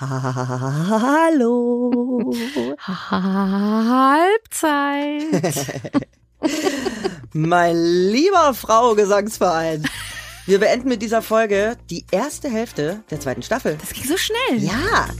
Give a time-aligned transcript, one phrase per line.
[0.00, 1.92] Hallo.
[3.98, 4.64] Halbzeit.
[7.34, 9.86] mein lieber Frau Gesangsverein.
[10.46, 13.76] Wir beenden mit dieser Folge die erste Hälfte der zweiten Staffel.
[13.78, 14.56] Das ging so schnell.
[14.56, 15.10] Ja.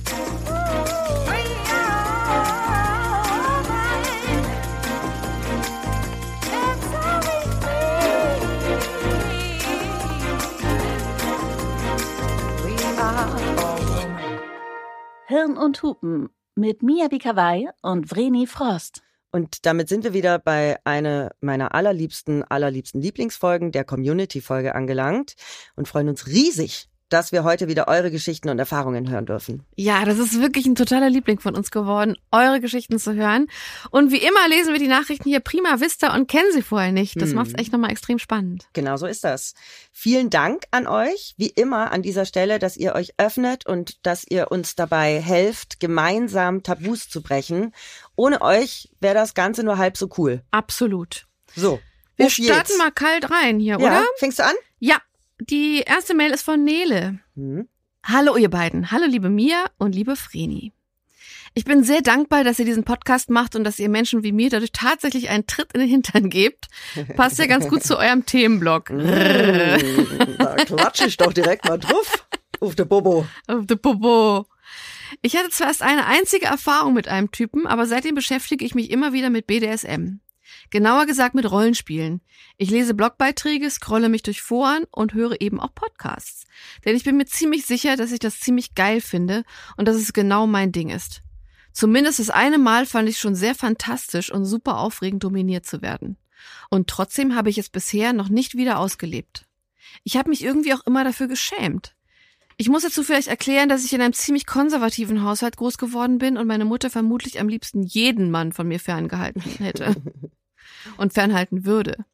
[15.30, 19.00] Hirn und Hupen mit Mia Bikawai und Vreni Frost.
[19.30, 25.34] Und damit sind wir wieder bei einer meiner allerliebsten, allerliebsten Lieblingsfolgen, der Community-Folge angelangt
[25.76, 29.64] und freuen uns riesig, dass wir heute wieder eure Geschichten und Erfahrungen hören dürfen.
[29.76, 33.48] Ja, das ist wirklich ein totaler Liebling von uns geworden, eure Geschichten zu hören.
[33.90, 37.20] Und wie immer lesen wir die Nachrichten hier prima vista und kennen sie vorher nicht.
[37.20, 37.36] Das mhm.
[37.36, 38.68] macht es echt nochmal extrem spannend.
[38.72, 39.54] Genau so ist das.
[39.92, 44.24] Vielen Dank an euch, wie immer an dieser Stelle, dass ihr euch öffnet und dass
[44.28, 47.74] ihr uns dabei helft, gemeinsam Tabus zu brechen.
[48.16, 50.42] Ohne euch wäre das Ganze nur halb so cool.
[50.50, 51.26] Absolut.
[51.56, 51.80] So.
[52.16, 54.04] Wir starten mal kalt rein hier, ja, oder?
[54.18, 54.54] Fängst du an?
[54.78, 54.98] Ja,
[55.40, 57.18] die erste Mail ist von Nele.
[57.34, 57.68] Mhm.
[58.04, 58.90] Hallo ihr beiden.
[58.90, 60.72] Hallo liebe Mia und liebe Vreni.
[61.52, 64.50] Ich bin sehr dankbar, dass ihr diesen Podcast macht und dass ihr Menschen wie mir
[64.50, 66.68] dadurch tatsächlich einen Tritt in den Hintern gebt.
[67.16, 68.90] Passt ja ganz gut zu eurem Themenblock.
[69.00, 72.26] Mm, da klatsche ich doch direkt mal drauf.
[72.60, 73.26] Auf der Bobo.
[73.46, 74.46] Auf der Bobo.
[75.22, 78.90] Ich hatte zwar erst eine einzige Erfahrung mit einem Typen, aber seitdem beschäftige ich mich
[78.90, 80.20] immer wieder mit BDSM.
[80.70, 82.20] Genauer gesagt mit Rollenspielen.
[82.56, 86.46] Ich lese Blogbeiträge, scrolle mich durch Foren und höre eben auch Podcasts.
[86.84, 89.42] Denn ich bin mir ziemlich sicher, dass ich das ziemlich geil finde
[89.76, 91.22] und dass es genau mein Ding ist.
[91.72, 96.16] Zumindest das eine Mal fand ich schon sehr fantastisch und super aufregend dominiert zu werden.
[96.68, 99.46] Und trotzdem habe ich es bisher noch nicht wieder ausgelebt.
[100.04, 101.96] Ich habe mich irgendwie auch immer dafür geschämt.
[102.56, 106.36] Ich muss dazu vielleicht erklären, dass ich in einem ziemlich konservativen Haushalt groß geworden bin
[106.36, 109.96] und meine Mutter vermutlich am liebsten jeden Mann von mir ferngehalten hätte.
[110.96, 112.04] und fernhalten würde.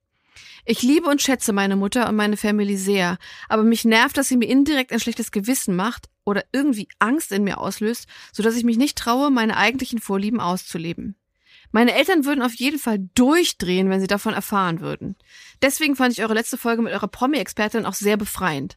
[0.65, 3.19] Ich liebe und schätze meine Mutter und meine Family sehr,
[3.49, 7.45] aber mich nervt, dass sie mir indirekt ein schlechtes Gewissen macht oder irgendwie Angst in
[7.45, 11.15] mir auslöst, so dass ich mich nicht traue, meine eigentlichen Vorlieben auszuleben.
[11.71, 15.17] Meine Eltern würden auf jeden Fall durchdrehen, wenn sie davon erfahren würden.
[15.63, 18.77] Deswegen fand ich eure letzte Folge mit eurer Promi-Expertin auch sehr befreiend.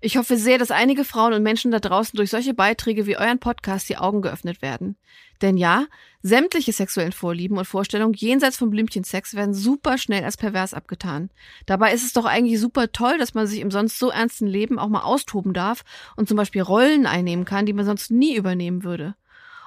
[0.00, 3.40] Ich hoffe sehr, dass einige Frauen und Menschen da draußen durch solche Beiträge wie euren
[3.40, 4.96] Podcast die Augen geöffnet werden.
[5.42, 5.86] Denn ja,
[6.22, 11.30] sämtliche sexuellen Vorlieben und Vorstellungen jenseits von Blümchensex werden super schnell als pervers abgetan.
[11.66, 14.78] Dabei ist es doch eigentlich super toll, dass man sich im sonst so ernsten Leben
[14.78, 18.84] auch mal austoben darf und zum Beispiel Rollen einnehmen kann, die man sonst nie übernehmen
[18.84, 19.16] würde.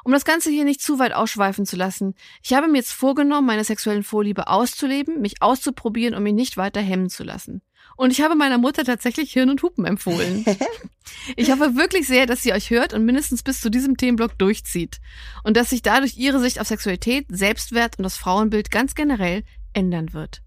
[0.04, 3.48] Um das Ganze hier nicht zu weit ausschweifen zu lassen, ich habe mir jetzt vorgenommen,
[3.48, 7.62] meine sexuellen Vorliebe auszuleben, mich auszuprobieren und mich nicht weiter hemmen zu lassen.
[8.02, 10.44] Und ich habe meiner Mutter tatsächlich Hirn und Hupen empfohlen.
[11.36, 15.00] ich hoffe wirklich sehr, dass sie euch hört und mindestens bis zu diesem Themenblock durchzieht.
[15.44, 20.14] Und dass sich dadurch ihre Sicht auf Sexualität, Selbstwert und das Frauenbild ganz generell ändern
[20.14, 20.42] wird.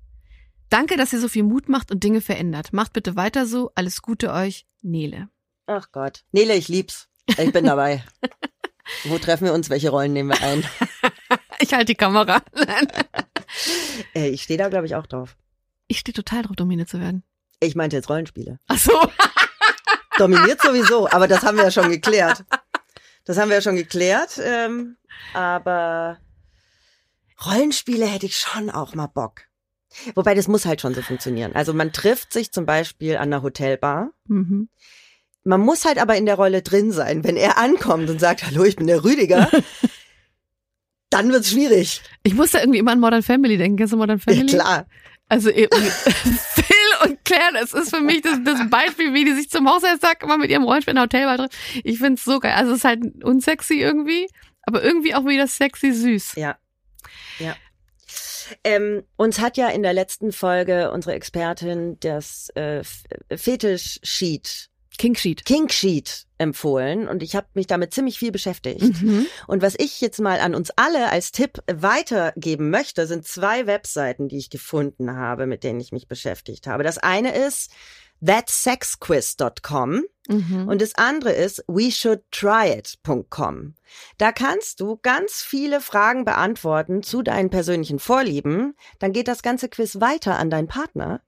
[0.68, 2.72] Danke, dass ihr so viel Mut macht und Dinge verändert.
[2.72, 3.70] Macht bitte weiter so.
[3.76, 5.28] Alles Gute euch, Nele.
[5.66, 6.24] Ach Gott.
[6.32, 7.08] Nele, ich lieb's.
[7.38, 8.02] Ich bin dabei.
[9.04, 9.70] Wo treffen wir uns?
[9.70, 10.64] Welche Rollen nehmen wir ein?
[11.60, 12.42] ich halte die Kamera.
[14.12, 15.36] Äh, ich stehe da, glaube ich, auch drauf.
[15.86, 17.22] Ich stehe total drauf, dominiert zu werden.
[17.66, 18.58] Ich meinte jetzt Rollenspiele.
[18.68, 18.92] Ach so.
[20.18, 22.44] Dominiert sowieso, aber das haben wir ja schon geklärt.
[23.24, 24.40] Das haben wir ja schon geklärt.
[24.42, 24.96] Ähm,
[25.32, 26.18] aber
[27.44, 29.42] Rollenspiele hätte ich schon auch mal Bock.
[30.14, 31.52] Wobei das muss halt schon so funktionieren.
[31.54, 34.10] Also man trifft sich zum Beispiel an einer Hotelbar.
[34.26, 34.68] Mhm.
[35.44, 37.22] Man muss halt aber in der Rolle drin sein.
[37.22, 39.50] Wenn er ankommt und sagt, hallo, ich bin der Rüdiger,
[41.10, 42.02] dann wird's schwierig.
[42.22, 43.76] Ich muss da irgendwie immer an Modern Family denken.
[43.76, 44.52] Kennst du Modern Family?
[44.52, 44.86] Ja, klar.
[45.28, 45.68] Also Phil
[47.04, 50.38] und Claire, das ist für mich das, das Beispiel, wie die sich zum Hochzeitstag immer
[50.38, 51.54] mit ihrem Rollenspiel in der Hotelbar treffen.
[51.84, 52.54] Ich find's so geil.
[52.56, 54.28] Also es ist halt unsexy irgendwie,
[54.62, 56.34] aber irgendwie auch wieder sexy süß.
[56.36, 56.56] Ja.
[57.38, 57.56] Ja.
[58.62, 62.82] Ähm, uns hat ja in der letzten Folge unsere Expertin das äh,
[63.34, 65.44] Fetisch-Sheet King Sheet.
[65.44, 69.02] King Sheet empfohlen und ich habe mich damit ziemlich viel beschäftigt.
[69.02, 69.26] Mhm.
[69.46, 74.28] Und was ich jetzt mal an uns alle als Tipp weitergeben möchte, sind zwei Webseiten,
[74.28, 76.82] die ich gefunden habe, mit denen ich mich beschäftigt habe.
[76.82, 77.70] Das eine ist
[78.24, 80.68] thatsexquiz.com mhm.
[80.68, 83.74] und das andere ist weshouldtryit.com.
[84.18, 88.74] Da kannst du ganz viele Fragen beantworten zu deinen persönlichen Vorlieben.
[88.98, 91.20] Dann geht das ganze Quiz weiter an deinen Partner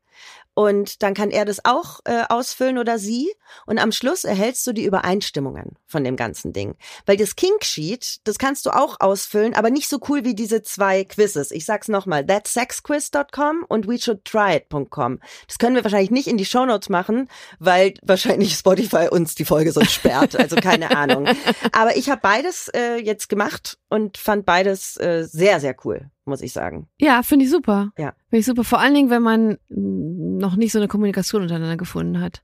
[0.57, 3.31] Und dann kann er das auch äh, ausfüllen oder sie.
[3.67, 6.77] Und am Schluss erhältst du die Übereinstimmungen von dem ganzen Ding.
[7.05, 11.05] Weil das Kinksheet, das kannst du auch ausfüllen, aber nicht so cool wie diese zwei
[11.05, 11.51] Quizzes.
[11.51, 15.21] Ich sag's nochmal, thatsexquiz.com und weshouldtryit.com.
[15.47, 19.73] Das können wir wahrscheinlich nicht in die Shownotes machen, weil wahrscheinlich Spotify uns die Folge
[19.73, 20.37] sonst sperrt.
[20.37, 21.29] Also keine Ahnung.
[21.73, 26.43] Aber ich habe beides äh, jetzt gemacht und fand beides äh, sehr, sehr cool muss
[26.43, 26.89] ich sagen.
[27.01, 27.93] Ja, finde ich super.
[27.97, 28.15] Ja.
[28.29, 28.65] Finde ich super.
[28.65, 32.43] Vor allen Dingen, wenn man noch nicht so eine Kommunikation untereinander gefunden hat.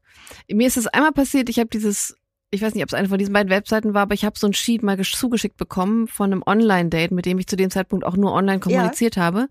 [0.51, 2.17] Mir ist das einmal passiert, ich habe dieses,
[2.51, 4.47] ich weiß nicht, ob es eine von diesen beiden Webseiten war, aber ich habe so
[4.47, 8.17] ein Sheet mal zugeschickt bekommen von einem Online-Date, mit dem ich zu dem Zeitpunkt auch
[8.17, 9.23] nur online kommuniziert ja.
[9.23, 9.49] habe.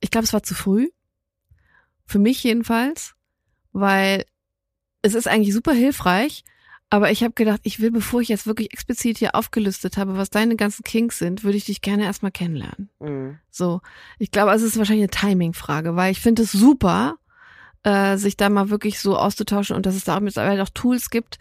[0.00, 0.88] Ich glaube, es war zu früh.
[2.06, 3.14] Für mich jedenfalls.
[3.72, 4.24] Weil
[5.02, 6.44] es ist eigentlich super hilfreich,
[6.92, 10.28] aber ich habe gedacht, ich will, bevor ich jetzt wirklich explizit hier aufgelistet habe, was
[10.28, 12.90] deine ganzen Kinks sind, würde ich dich gerne erstmal kennenlernen.
[12.98, 13.38] Mhm.
[13.48, 13.80] So,
[14.18, 17.16] ich glaube, es ist wahrscheinlich eine Timing-Frage, weil ich finde es super,
[17.84, 21.10] äh, sich da mal wirklich so auszutauschen und dass es da auch mittlerweile auch Tools
[21.10, 21.38] gibt.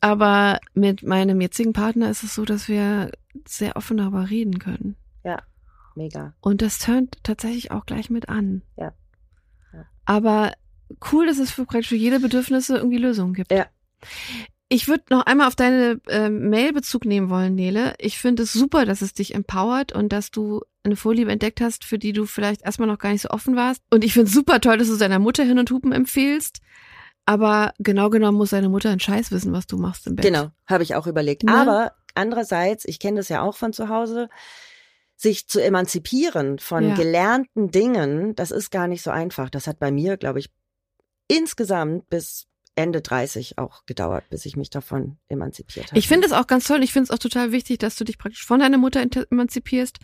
[0.00, 3.12] Aber mit meinem jetzigen Partner ist es so, dass wir
[3.46, 4.96] sehr offen darüber reden können.
[5.22, 5.40] Ja,
[5.94, 6.34] mega.
[6.40, 8.62] Und das turnt tatsächlich auch gleich mit an.
[8.76, 8.92] Ja.
[9.72, 9.86] ja.
[10.04, 10.52] Aber
[11.12, 13.52] cool, dass es für praktisch für jede Bedürfnisse irgendwie Lösungen gibt.
[13.52, 13.66] Ja.
[14.74, 17.94] Ich würde noch einmal auf deine äh, Mail Bezug nehmen wollen, Nele.
[17.98, 21.84] Ich finde es super, dass es dich empowert und dass du eine Vorliebe entdeckt hast,
[21.84, 23.82] für die du vielleicht erstmal noch gar nicht so offen warst.
[23.90, 26.58] Und ich finde es super toll, dass du deiner Mutter hin und hupen empfehlst.
[27.24, 30.24] Aber genau genommen muss deine Mutter einen Scheiß wissen, was du machst im Bett.
[30.24, 31.44] Genau, habe ich auch überlegt.
[31.44, 31.54] Ne?
[31.54, 34.28] Aber andererseits, ich kenne das ja auch von zu Hause,
[35.14, 36.94] sich zu emanzipieren von ja.
[36.96, 39.50] gelernten Dingen, das ist gar nicht so einfach.
[39.50, 40.50] Das hat bei mir, glaube ich,
[41.28, 45.98] insgesamt bis Ende 30 auch gedauert, bis ich mich davon emanzipiert habe.
[45.98, 46.82] Ich finde es auch ganz toll.
[46.82, 49.98] Ich finde es auch total wichtig, dass du dich praktisch von deiner Mutter emanzipierst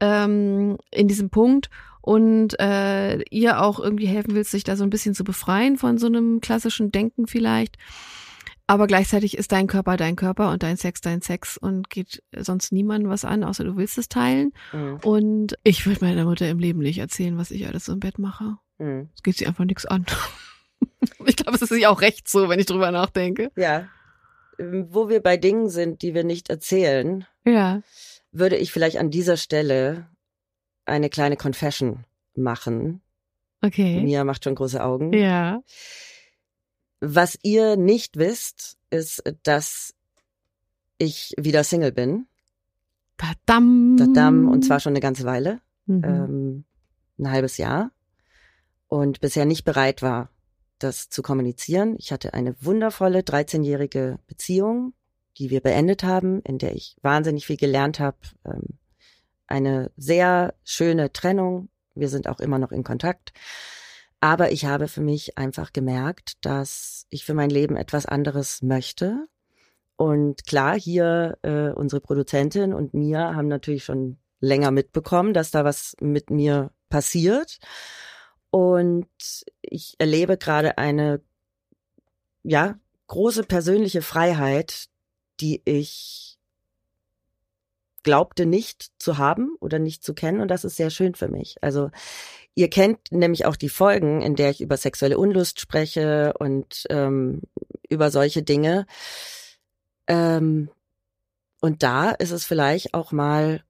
[0.00, 1.68] ähm, in diesem Punkt
[2.00, 5.98] und äh, ihr auch irgendwie helfen willst, sich da so ein bisschen zu befreien von
[5.98, 7.76] so einem klassischen Denken vielleicht.
[8.66, 12.72] Aber gleichzeitig ist dein Körper dein Körper und dein Sex dein Sex und geht sonst
[12.72, 14.52] niemandem was an, außer du willst es teilen.
[14.72, 14.98] Mhm.
[15.02, 18.18] Und ich würde meiner Mutter im Leben nicht erzählen, was ich alles so im Bett
[18.18, 18.56] mache.
[18.78, 19.10] Mhm.
[19.14, 20.06] Es geht sie einfach nichts an.
[21.26, 23.52] Ich glaube, es ist sich auch recht so, wenn ich drüber nachdenke.
[23.54, 23.88] Ja.
[24.58, 27.82] Ähm, wo wir bei Dingen sind, die wir nicht erzählen, ja.
[28.32, 30.08] würde ich vielleicht an dieser Stelle
[30.84, 33.02] eine kleine Confession machen.
[33.62, 34.02] Okay.
[34.02, 35.12] Mia macht schon große Augen.
[35.12, 35.62] Ja.
[37.00, 39.94] Was ihr nicht wisst, ist, dass
[40.98, 42.26] ich wieder Single bin.
[43.16, 43.96] Dadam.
[43.96, 44.48] Dadam.
[44.48, 45.60] Und zwar schon eine ganze Weile.
[45.86, 46.04] Mhm.
[46.04, 46.64] Ähm,
[47.18, 47.92] ein halbes Jahr.
[48.88, 50.28] Und bisher nicht bereit war,
[50.82, 51.96] das zu kommunizieren.
[51.98, 54.94] Ich hatte eine wundervolle 13-jährige Beziehung,
[55.38, 58.18] die wir beendet haben, in der ich wahnsinnig viel gelernt habe.
[58.44, 58.78] Ähm,
[59.46, 61.68] eine sehr schöne Trennung.
[61.94, 63.32] Wir sind auch immer noch in Kontakt.
[64.20, 69.26] Aber ich habe für mich einfach gemerkt, dass ich für mein Leben etwas anderes möchte.
[69.96, 75.64] Und klar, hier äh, unsere Produzentin und mir haben natürlich schon länger mitbekommen, dass da
[75.64, 77.58] was mit mir passiert.
[78.52, 79.08] Und
[79.62, 81.22] ich erlebe gerade eine,
[82.42, 84.88] ja, große persönliche Freiheit,
[85.40, 86.38] die ich
[88.02, 90.42] glaubte nicht zu haben oder nicht zu kennen.
[90.42, 91.56] Und das ist sehr schön für mich.
[91.62, 91.90] Also
[92.54, 97.40] ihr kennt nämlich auch die Folgen, in der ich über sexuelle Unlust spreche und ähm,
[97.88, 98.84] über solche Dinge.
[100.08, 100.68] Ähm,
[101.62, 103.64] und da ist es vielleicht auch mal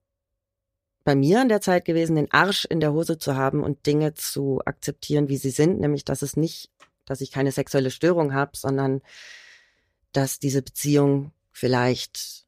[1.05, 4.15] bei mir an der Zeit gewesen, den Arsch in der Hose zu haben und Dinge
[4.15, 6.71] zu akzeptieren, wie sie sind, nämlich dass es nicht,
[7.07, 9.01] dass ich keine sexuelle Störung habe, sondern
[10.13, 12.45] dass diese Beziehung vielleicht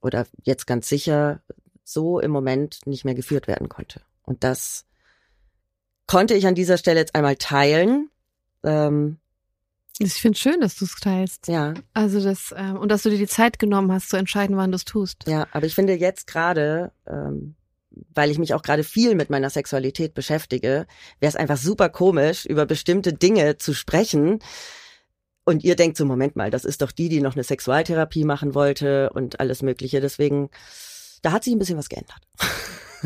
[0.00, 1.42] oder jetzt ganz sicher
[1.84, 4.00] so im Moment nicht mehr geführt werden konnte.
[4.22, 4.86] Und das
[6.06, 8.10] konnte ich an dieser Stelle jetzt einmal teilen.
[8.62, 9.18] Ähm,
[9.98, 11.48] ich finde schön, dass du es teilst.
[11.48, 11.74] Ja.
[11.92, 14.76] Also das ähm, und dass du dir die Zeit genommen hast zu entscheiden, wann du
[14.76, 15.24] es tust.
[15.26, 17.54] Ja, aber ich finde jetzt gerade ähm,
[18.14, 20.86] weil ich mich auch gerade viel mit meiner Sexualität beschäftige,
[21.20, 24.38] wäre es einfach super komisch, über bestimmte Dinge zu sprechen.
[25.44, 28.54] Und ihr denkt so, Moment mal, das ist doch die, die noch eine Sexualtherapie machen
[28.54, 30.00] wollte und alles Mögliche.
[30.00, 30.50] Deswegen,
[31.22, 32.20] da hat sich ein bisschen was geändert.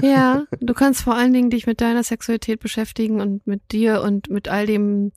[0.03, 4.29] Ja, du kannst vor allen Dingen dich mit deiner Sexualität beschäftigen und mit dir und
[4.29, 5.13] mit all dem,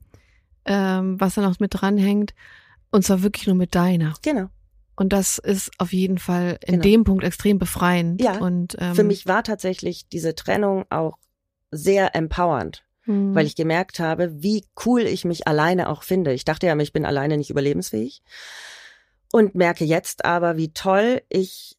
[0.65, 2.33] ähm, was da noch mit dranhängt.
[2.91, 4.13] Und zwar wirklich nur mit deiner.
[4.21, 4.49] Genau.
[4.99, 6.83] Und das ist auf jeden Fall in genau.
[6.83, 8.21] dem Punkt extrem befreiend.
[8.21, 8.37] Ja.
[8.39, 11.17] Und ähm, für mich war tatsächlich diese Trennung auch
[11.71, 13.33] sehr empowernd, mhm.
[13.33, 16.33] weil ich gemerkt habe, wie cool ich mich alleine auch finde.
[16.33, 18.21] Ich dachte ja, ich bin alleine nicht überlebensfähig
[19.31, 21.77] und merke jetzt aber, wie toll ich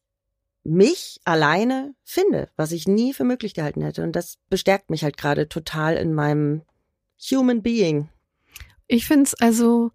[0.63, 4.01] mich alleine finde, was ich nie für möglich gehalten hätte.
[4.01, 6.63] Und das bestärkt mich halt gerade total in meinem
[7.29, 8.09] Human Being.
[8.87, 9.91] Ich find's also,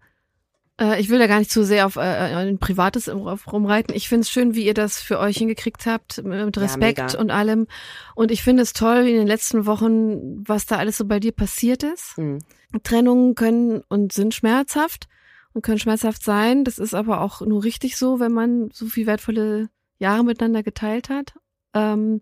[0.79, 3.95] äh, ich will da gar nicht zu sehr auf äh, ein privates rumreiten.
[3.95, 7.19] Ich find's schön, wie ihr das für euch hingekriegt habt, mit Respekt mega.
[7.19, 7.67] und allem.
[8.15, 11.19] Und ich finde es toll, wie in den letzten Wochen, was da alles so bei
[11.19, 12.17] dir passiert ist.
[12.17, 12.39] Mhm.
[12.83, 15.07] Trennungen können und sind schmerzhaft
[15.53, 16.63] und können schmerzhaft sein.
[16.63, 19.69] Das ist aber auch nur richtig so, wenn man so viel wertvolle
[19.99, 21.33] Jahre miteinander geteilt hat.
[21.73, 22.21] Ähm,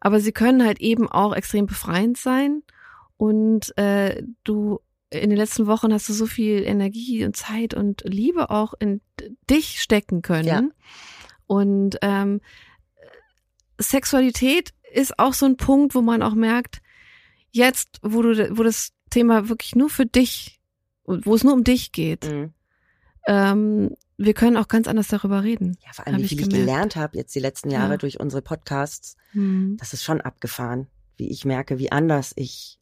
[0.00, 2.62] aber sie können halt eben auch extrem befreiend sein.
[3.16, 8.02] Und äh, du in den letzten Wochen hast du so viel Energie und Zeit und
[8.04, 9.00] Liebe auch in
[9.48, 10.48] dich stecken können.
[10.48, 10.62] Ja.
[11.46, 12.40] Und ähm,
[13.78, 16.80] Sexualität ist auch so ein Punkt, wo man auch merkt,
[17.50, 20.60] jetzt, wo du, wo das Thema wirklich nur für dich,
[21.04, 22.52] wo es nur um dich geht, Mhm.
[23.26, 25.76] ähm, wir können auch ganz anders darüber reden.
[25.84, 26.66] Ja, vor allem, Hab wie ich viel ich gemerkt.
[26.66, 27.96] gelernt habe jetzt die letzten Jahre Ja.
[27.98, 29.16] durch unsere Podcasts.
[29.32, 29.76] Hm.
[29.78, 30.86] Das ist schon abgefahren,
[31.18, 32.78] wie ich merke, wie anders ich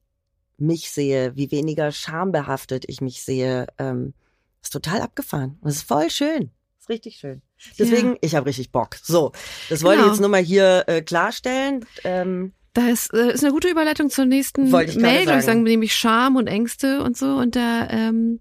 [0.56, 3.66] mich sehe, wie weniger schambehaftet ich mich sehe.
[3.78, 4.14] Ähm,
[4.62, 5.58] ist total abgefahren.
[5.60, 6.50] Und es ist voll schön.
[6.80, 7.42] Ist richtig schön.
[7.78, 8.96] Deswegen, ich habe richtig Bock.
[9.02, 9.32] So,
[9.68, 10.12] das wollte ich Genau.
[10.12, 11.84] jetzt nur mal hier äh, klarstellen.
[12.04, 15.40] Ähm, Da ist, äh, ist eine gute Überleitung zur nächsten ich ich, sagen.
[15.42, 17.36] sagen, nämlich Scham und Ängste und so.
[17.36, 18.40] Und da ähm,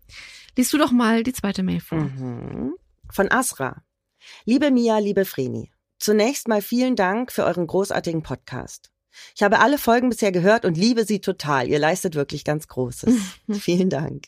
[0.57, 1.99] liest du doch mal die zweite Mail vor.
[1.99, 2.73] Mhm.
[3.11, 3.83] Von Asra.
[4.45, 5.71] Liebe Mia, liebe Vreni.
[5.99, 8.89] Zunächst mal vielen Dank für euren großartigen Podcast.
[9.35, 11.67] Ich habe alle Folgen bisher gehört und liebe sie total.
[11.67, 13.13] Ihr leistet wirklich ganz Großes.
[13.59, 14.25] vielen Dank.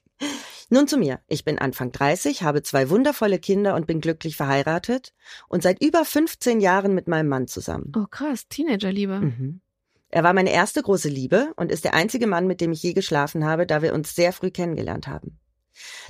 [0.69, 1.19] Nun zu mir.
[1.27, 5.13] Ich bin Anfang 30, habe zwei wundervolle Kinder und bin glücklich verheiratet
[5.47, 7.91] und seit über 15 Jahren mit meinem Mann zusammen.
[7.95, 9.19] Oh krass, Teenagerliebe.
[9.19, 9.61] Mhm.
[10.09, 12.93] Er war meine erste große Liebe und ist der einzige Mann, mit dem ich je
[12.93, 15.39] geschlafen habe, da wir uns sehr früh kennengelernt haben.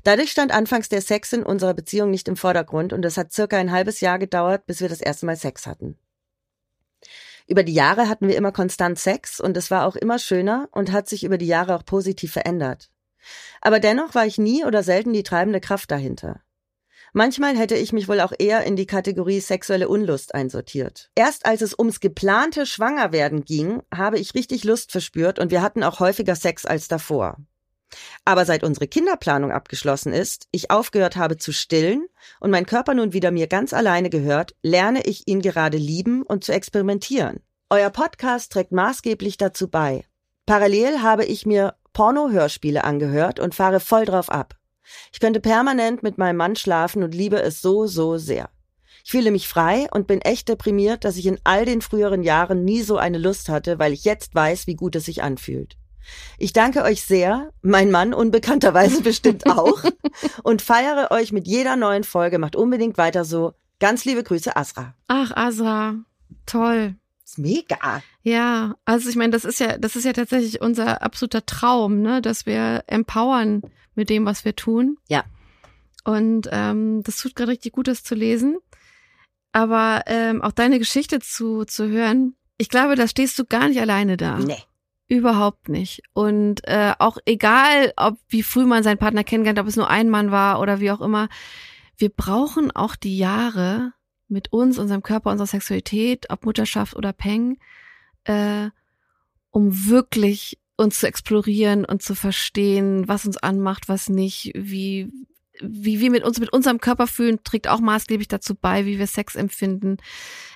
[0.03, 3.57] Dadurch stand anfangs der Sex in unserer Beziehung nicht im Vordergrund und es hat circa
[3.57, 5.97] ein halbes Jahr gedauert, bis wir das erste Mal Sex hatten.
[7.47, 10.91] Über die Jahre hatten wir immer konstant Sex und es war auch immer schöner und
[10.91, 12.89] hat sich über die Jahre auch positiv verändert.
[13.61, 16.41] Aber dennoch war ich nie oder selten die treibende Kraft dahinter.
[17.13, 21.11] Manchmal hätte ich mich wohl auch eher in die Kategorie sexuelle Unlust einsortiert.
[21.15, 25.83] Erst als es ums geplante Schwangerwerden ging, habe ich richtig Lust verspürt und wir hatten
[25.83, 27.37] auch häufiger Sex als davor.
[28.25, 32.05] Aber seit unsere Kinderplanung abgeschlossen ist, ich aufgehört habe zu stillen
[32.39, 36.43] und mein Körper nun wieder mir ganz alleine gehört, lerne ich ihn gerade lieben und
[36.43, 37.41] zu experimentieren.
[37.69, 40.05] Euer Podcast trägt maßgeblich dazu bei.
[40.45, 44.55] Parallel habe ich mir Porno-Hörspiele angehört und fahre voll drauf ab.
[45.11, 48.49] Ich könnte permanent mit meinem Mann schlafen und liebe es so, so sehr.
[49.03, 52.63] Ich fühle mich frei und bin echt deprimiert, dass ich in all den früheren Jahren
[52.63, 55.77] nie so eine Lust hatte, weil ich jetzt weiß, wie gut es sich anfühlt.
[56.37, 59.83] Ich danke euch sehr, mein Mann unbekannterweise bestimmt auch,
[60.43, 62.39] und feiere euch mit jeder neuen Folge.
[62.39, 63.53] Macht unbedingt weiter so.
[63.79, 64.95] Ganz liebe Grüße, Asra.
[65.07, 65.95] Ach, Asa,
[66.45, 66.95] toll.
[67.23, 68.01] ist mega.
[68.23, 72.21] Ja, also ich meine, das ist ja, das ist ja tatsächlich unser absoluter Traum, ne,
[72.21, 73.61] dass wir empowern
[73.93, 74.97] mit dem, was wir tun.
[75.07, 75.23] Ja.
[76.03, 78.57] Und ähm, das tut gerade richtig gut, das zu lesen.
[79.51, 83.79] Aber ähm, auch deine Geschichte zu, zu hören, ich glaube, da stehst du gar nicht
[83.79, 84.37] alleine da.
[84.37, 84.61] Nee.
[85.07, 86.01] Überhaupt nicht.
[86.13, 90.09] Und äh, auch egal, ob wie früh man seinen Partner kennengelernt, ob es nur ein
[90.09, 91.29] Mann war oder wie auch immer,
[91.97, 93.93] wir brauchen auch die Jahre
[94.27, 97.57] mit uns, unserem Körper, unserer Sexualität, ob Mutterschaft oder Peng,
[98.23, 98.69] äh,
[99.51, 105.11] um wirklich uns zu explorieren und zu verstehen, was uns anmacht, was nicht, wie
[105.61, 109.07] wie wir mit uns mit unserem Körper fühlen, trägt auch maßgeblich dazu bei, wie wir
[109.07, 109.97] Sex empfinden.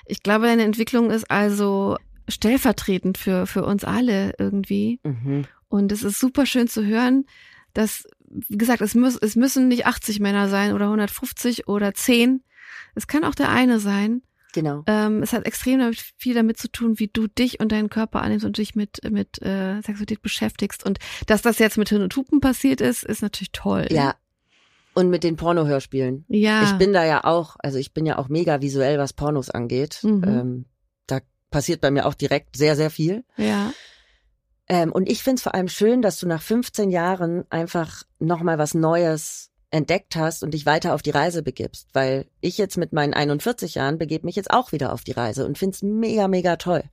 [0.04, 1.96] Ich glaube, eine Entwicklung ist also
[2.30, 5.00] stellvertretend für für uns alle irgendwie.
[5.02, 5.44] Mhm.
[5.68, 7.24] Und es ist super schön zu hören,
[7.74, 12.42] dass, wie gesagt, es, muss, es müssen nicht 80 Männer sein oder 150 oder 10.
[12.94, 14.22] Es kann auch der eine sein.
[14.52, 14.82] Genau.
[14.86, 18.22] Ähm, es hat extrem damit, viel damit zu tun, wie du dich und deinen Körper
[18.22, 20.84] annimmst und dich mit, mit äh, Sexualität beschäftigst.
[20.84, 23.86] Und dass das jetzt mit Hirn und Hupen passiert ist, ist natürlich toll.
[23.90, 24.16] Ja.
[24.94, 26.24] Und mit den Pornohörspielen.
[26.26, 26.64] Ja.
[26.64, 30.00] Ich bin da ja auch, also ich bin ja auch mega visuell, was Pornos angeht.
[30.02, 30.24] Mhm.
[30.24, 30.64] Ähm,
[31.50, 33.24] passiert bei mir auch direkt sehr, sehr viel.
[33.36, 33.72] ja.
[34.70, 38.72] Ähm, und ich find's vor allem schön, dass du nach 15 Jahren einfach nochmal was
[38.72, 41.88] Neues entdeckt hast und dich weiter auf die Reise begibst.
[41.92, 45.44] Weil ich jetzt mit meinen 41 Jahren begebe mich jetzt auch wieder auf die Reise
[45.44, 46.84] und find's mega, mega toll.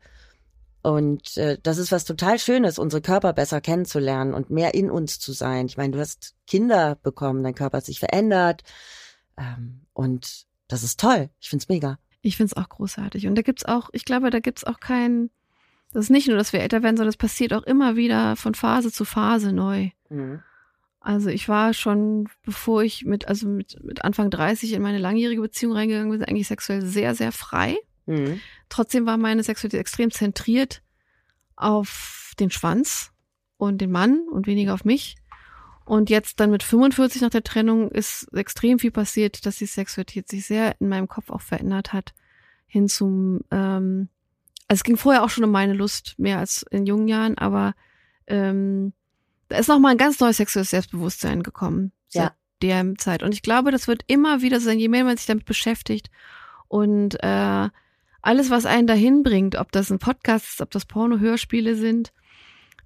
[0.81, 5.19] Und äh, das ist was total Schönes, unsere Körper besser kennenzulernen und mehr in uns
[5.19, 5.67] zu sein.
[5.67, 8.63] Ich meine, du hast Kinder bekommen, dein Körper hat sich verändert.
[9.37, 11.29] Ähm, und das ist toll.
[11.39, 11.99] Ich find's mega.
[12.27, 13.27] Ich find's auch großartig.
[13.27, 15.29] Und da gibt's auch, ich glaube, da gibt's auch kein,
[15.93, 18.53] das ist nicht nur, dass wir älter werden, sondern es passiert auch immer wieder von
[18.53, 19.91] Phase zu Phase neu.
[20.99, 25.41] Also ich war schon, bevor ich mit, also mit, mit Anfang 30 in meine langjährige
[25.41, 27.77] Beziehung reingegangen bin, eigentlich sexuell sehr, sehr frei.
[28.07, 28.41] Mhm.
[28.67, 30.81] Trotzdem war meine Sexualität extrem zentriert
[31.55, 33.13] auf den Schwanz
[33.55, 35.15] und den Mann und weniger auf mich.
[35.87, 40.27] Und jetzt dann mit 45 nach der Trennung ist extrem viel passiert, dass die Sexualität
[40.27, 42.13] sich sehr in meinem Kopf auch verändert hat.
[42.67, 44.09] Hin zum, ähm,
[44.67, 47.73] also es ging vorher auch schon um meine Lust, mehr als in jungen Jahren, aber
[48.27, 48.91] ähm,
[49.47, 51.93] da ist nochmal ein ganz neues sexuelles Selbstbewusstsein gekommen.
[52.11, 52.23] Ja.
[52.23, 53.23] Seit der Zeit.
[53.23, 56.09] Und ich glaube, das wird immer wieder sein, je mehr man sich damit beschäftigt
[56.67, 57.69] und äh,
[58.21, 62.11] alles, was einen dahin bringt, ob das ein Podcast ist, ob das Porno-Hörspiele sind,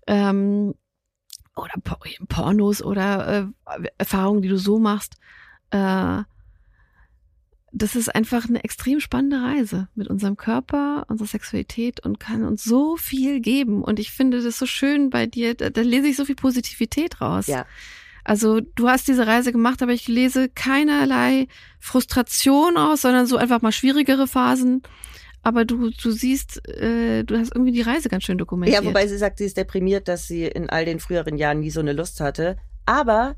[0.05, 0.75] ähm,
[1.55, 1.73] oder
[2.27, 5.15] Pornos oder äh, Erfahrungen, die du so machst,
[5.71, 6.23] äh,
[7.73, 12.63] das ist einfach eine extrem spannende Reise mit unserem Körper, unserer Sexualität und kann uns
[12.63, 13.81] so viel geben.
[13.81, 17.21] Und ich finde das so schön bei dir, da, da lese ich so viel Positivität
[17.21, 17.47] raus.
[17.47, 17.65] Ja.
[18.23, 21.47] Also du hast diese Reise gemacht, aber ich lese keinerlei
[21.79, 24.83] Frustration aus, sondern so einfach mal schwierigere Phasen.
[25.43, 28.83] Aber du, du siehst, äh, du hast irgendwie die Reise ganz schön dokumentiert.
[28.83, 31.71] Ja, wobei sie sagt, sie ist deprimiert, dass sie in all den früheren Jahren nie
[31.71, 32.57] so eine Lust hatte.
[32.85, 33.35] Aber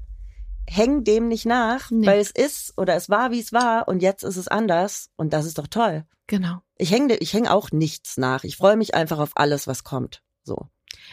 [0.67, 2.07] häng dem nicht nach, Nee.
[2.07, 5.33] weil es ist oder es war, wie es war und jetzt ist es anders und
[5.33, 6.05] das ist doch toll.
[6.27, 6.62] Genau.
[6.77, 8.43] Ich hänge ich häng auch nichts nach.
[8.43, 10.22] Ich freue mich einfach auf alles, was kommt.
[10.43, 10.67] So.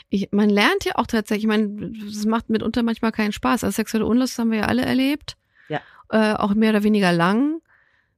[0.09, 3.65] Ich, man lernt ja auch tatsächlich, ich meine, es macht mitunter manchmal keinen Spaß.
[3.65, 5.37] Also sexuelle Unlust haben wir ja alle erlebt.
[5.69, 5.81] Ja.
[6.11, 7.61] Äh, auch mehr oder weniger lang.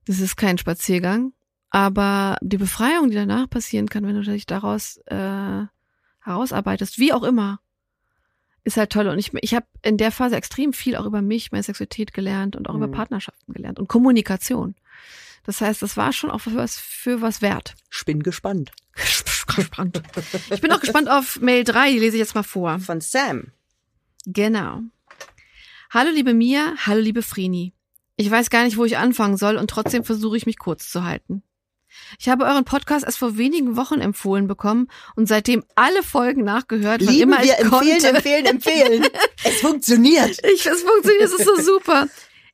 [0.06, 1.32] Das ist kein Spaziergang.
[1.74, 5.62] Aber die Befreiung, die danach passieren kann, wenn du dich daraus äh,
[6.20, 7.60] herausarbeitest, wie auch immer,
[8.62, 9.08] ist halt toll.
[9.08, 12.56] Und ich, ich habe in der Phase extrem viel auch über mich, meine Sexualität gelernt
[12.56, 12.92] und auch über Mhm.
[12.92, 14.74] Partnerschaften gelernt und Kommunikation.
[15.44, 17.74] Das heißt, das war schon auch für was, für was wert.
[17.90, 18.70] Ich bin gespannt.
[19.56, 20.00] Gespannt.
[20.50, 22.78] Ich bin auch gespannt auf Mail 3, die lese ich jetzt mal vor.
[22.78, 23.48] Von Sam.
[24.24, 24.80] Genau.
[25.90, 27.72] Hallo liebe Mia, hallo liebe Frini.
[28.16, 31.04] Ich weiß gar nicht, wo ich anfangen soll und trotzdem versuche ich mich kurz zu
[31.04, 31.42] halten.
[32.18, 37.00] Ich habe euren Podcast erst vor wenigen Wochen empfohlen bekommen und seitdem alle Folgen nachgehört,
[37.04, 38.08] wann Lieben immer wir ich empfehlen, konnte.
[38.08, 39.06] empfehlen, empfehlen.
[39.44, 40.38] es funktioniert.
[40.52, 42.08] Ich, es funktioniert, es ist so super.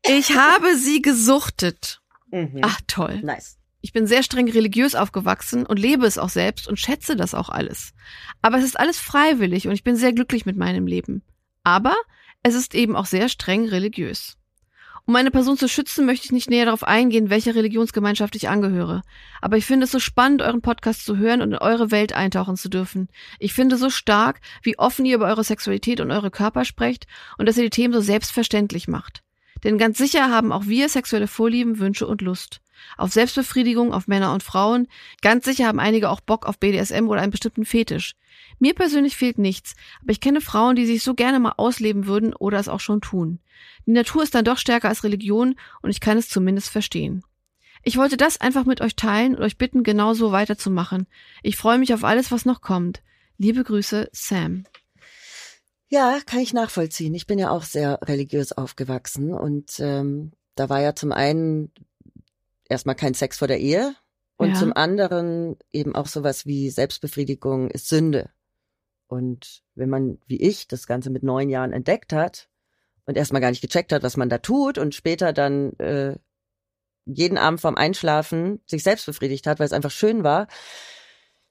[0.06, 2.00] Ich habe sie gesuchtet.
[2.30, 2.60] Mhm.
[2.62, 3.20] Ach toll.
[3.22, 3.58] Nice.
[3.80, 7.48] Ich bin sehr streng religiös aufgewachsen und lebe es auch selbst und schätze das auch
[7.48, 7.92] alles.
[8.42, 11.22] Aber es ist alles freiwillig und ich bin sehr glücklich mit meinem Leben.
[11.62, 11.94] Aber
[12.42, 14.37] es ist eben auch sehr streng religiös.
[15.08, 19.00] Um meine Person zu schützen, möchte ich nicht näher darauf eingehen, welcher Religionsgemeinschaft ich angehöre.
[19.40, 22.58] Aber ich finde es so spannend, euren Podcast zu hören und in eure Welt eintauchen
[22.58, 23.08] zu dürfen.
[23.38, 27.06] Ich finde so stark, wie offen ihr über eure Sexualität und eure Körper sprecht
[27.38, 29.22] und dass ihr die Themen so selbstverständlich macht.
[29.64, 32.60] Denn ganz sicher haben auch wir sexuelle Vorlieben, Wünsche und Lust.
[32.96, 34.88] Auf Selbstbefriedigung, auf Männer und Frauen.
[35.20, 38.14] Ganz sicher haben einige auch Bock auf BDSM oder einen bestimmten Fetisch.
[38.58, 42.34] Mir persönlich fehlt nichts, aber ich kenne Frauen, die sich so gerne mal ausleben würden
[42.34, 43.40] oder es auch schon tun.
[43.86, 47.24] Die Natur ist dann doch stärker als Religion und ich kann es zumindest verstehen.
[47.82, 51.06] Ich wollte das einfach mit euch teilen und euch bitten, genauso weiterzumachen.
[51.42, 53.02] Ich freue mich auf alles, was noch kommt.
[53.38, 54.64] Liebe Grüße, Sam.
[55.88, 57.14] Ja, kann ich nachvollziehen.
[57.14, 61.72] Ich bin ja auch sehr religiös aufgewachsen und ähm, da war ja zum einen
[62.68, 63.94] erstmal kein Sex vor der Ehe
[64.36, 64.54] und Ja.
[64.54, 68.30] zum anderen eben auch sowas wie Selbstbefriedigung ist Sünde.
[69.06, 72.50] Und wenn man, wie ich, das Ganze mit neun Jahren entdeckt hat
[73.06, 76.16] und erstmal gar nicht gecheckt hat, was man da tut und später dann äh,
[77.06, 80.48] jeden Abend vorm Einschlafen sich selbst befriedigt hat, weil es einfach schön war,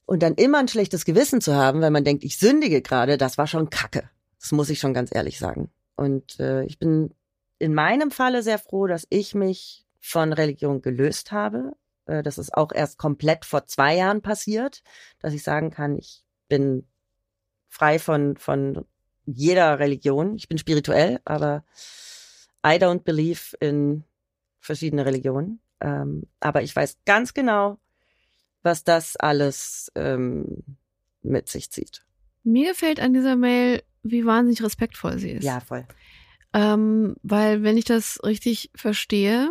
[0.05, 3.37] und dann immer ein schlechtes Gewissen zu haben, weil man denkt, ich sündige gerade, das
[3.37, 4.09] war schon Kacke.
[4.39, 5.71] Das muss ich schon ganz ehrlich sagen.
[5.95, 7.13] Und äh, ich bin
[7.59, 11.73] in meinem Falle sehr froh, dass ich mich von Religion gelöst habe.
[12.05, 14.83] Äh, das ist auch erst komplett vor zwei Jahren passiert,
[15.19, 16.87] dass ich sagen kann, ich bin
[17.67, 18.85] frei von, von
[19.25, 20.35] jeder Religion.
[20.35, 21.63] Ich bin spirituell, aber
[22.65, 24.03] I don't believe in
[24.59, 25.59] verschiedene Religionen.
[25.79, 27.77] Ähm, aber ich weiß ganz genau,
[28.63, 30.63] was das alles ähm,
[31.21, 32.05] mit sich zieht.
[32.47, 35.43] Mir gefällt an dieser Mail, wie wahnsinnig respektvoll sie ist.
[35.43, 35.85] Ja, voll.
[36.53, 39.49] Ähm, weil, wenn ich das richtig verstehe,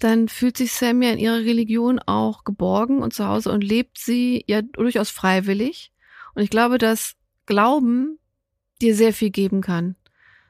[0.00, 3.98] dann fühlt sich Sam ja in ihrer Religion auch geborgen und zu Hause und lebt
[3.98, 5.92] sie ja durchaus freiwillig.
[6.34, 7.14] Und ich glaube, dass
[7.46, 8.18] Glauben
[8.82, 9.94] dir sehr viel geben kann.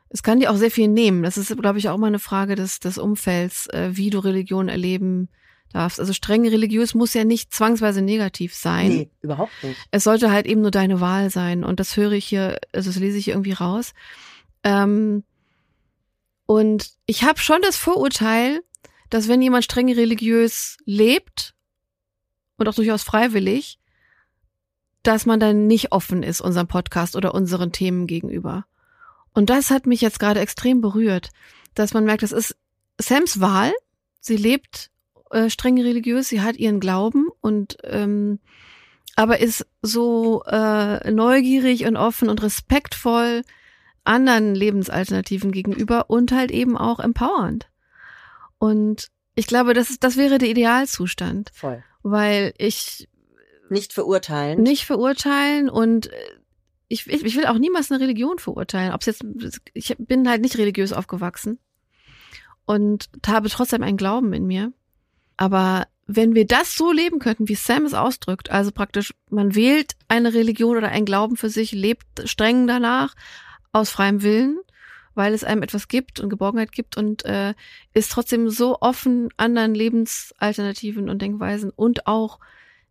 [0.08, 1.22] Es kann dir auch sehr viel nehmen.
[1.22, 4.68] Das ist, glaube ich, auch mal eine Frage des, des Umfelds, äh, wie du Religion
[4.68, 5.28] erleben
[5.74, 6.00] darfst.
[6.00, 8.88] Also streng religiös muss ja nicht zwangsweise negativ sein.
[8.88, 9.78] Nee, überhaupt nicht.
[9.90, 11.64] Es sollte halt eben nur deine Wahl sein.
[11.64, 13.92] Und das höre ich hier, also das lese ich irgendwie raus.
[14.62, 15.24] Ähm,
[16.46, 18.62] und ich habe schon das Vorurteil,
[19.10, 21.54] dass wenn jemand streng religiös lebt
[22.56, 23.78] und auch durchaus freiwillig,
[25.02, 28.64] dass man dann nicht offen ist unserem Podcast oder unseren Themen gegenüber.
[29.32, 31.30] Und das hat mich jetzt gerade extrem berührt,
[31.74, 32.56] dass man merkt, das ist
[32.98, 33.72] Sams Wahl.
[34.20, 34.90] Sie lebt
[35.34, 38.38] äh, streng religiös, sie hat ihren Glauben und ähm,
[39.16, 43.42] aber ist so äh, neugierig und offen und respektvoll
[44.04, 47.68] anderen Lebensalternativen gegenüber und halt eben auch empowernd.
[48.58, 51.82] Und ich glaube, das ist, das wäre der Idealzustand, Voll.
[52.02, 53.08] weil ich
[53.70, 54.62] Nicht verurteilen.
[54.62, 56.16] nicht verurteilen und äh,
[56.88, 58.92] ich, ich, ich will auch niemals eine Religion verurteilen.
[58.92, 59.24] Ob's jetzt,
[59.72, 61.58] ich bin halt nicht religiös aufgewachsen
[62.66, 64.72] und habe trotzdem einen Glauben in mir.
[65.36, 69.94] Aber wenn wir das so leben könnten, wie Sam es ausdrückt, also praktisch, man wählt
[70.08, 73.14] eine Religion oder einen Glauben für sich, lebt streng danach,
[73.72, 74.58] aus freiem Willen,
[75.14, 77.54] weil es einem etwas gibt und Geborgenheit gibt und äh,
[77.92, 82.38] ist trotzdem so offen anderen Lebensalternativen und Denkweisen und auch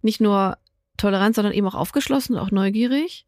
[0.02, 0.58] nicht nur
[0.98, 3.26] tolerant, sondern eben auch aufgeschlossen und auch neugierig.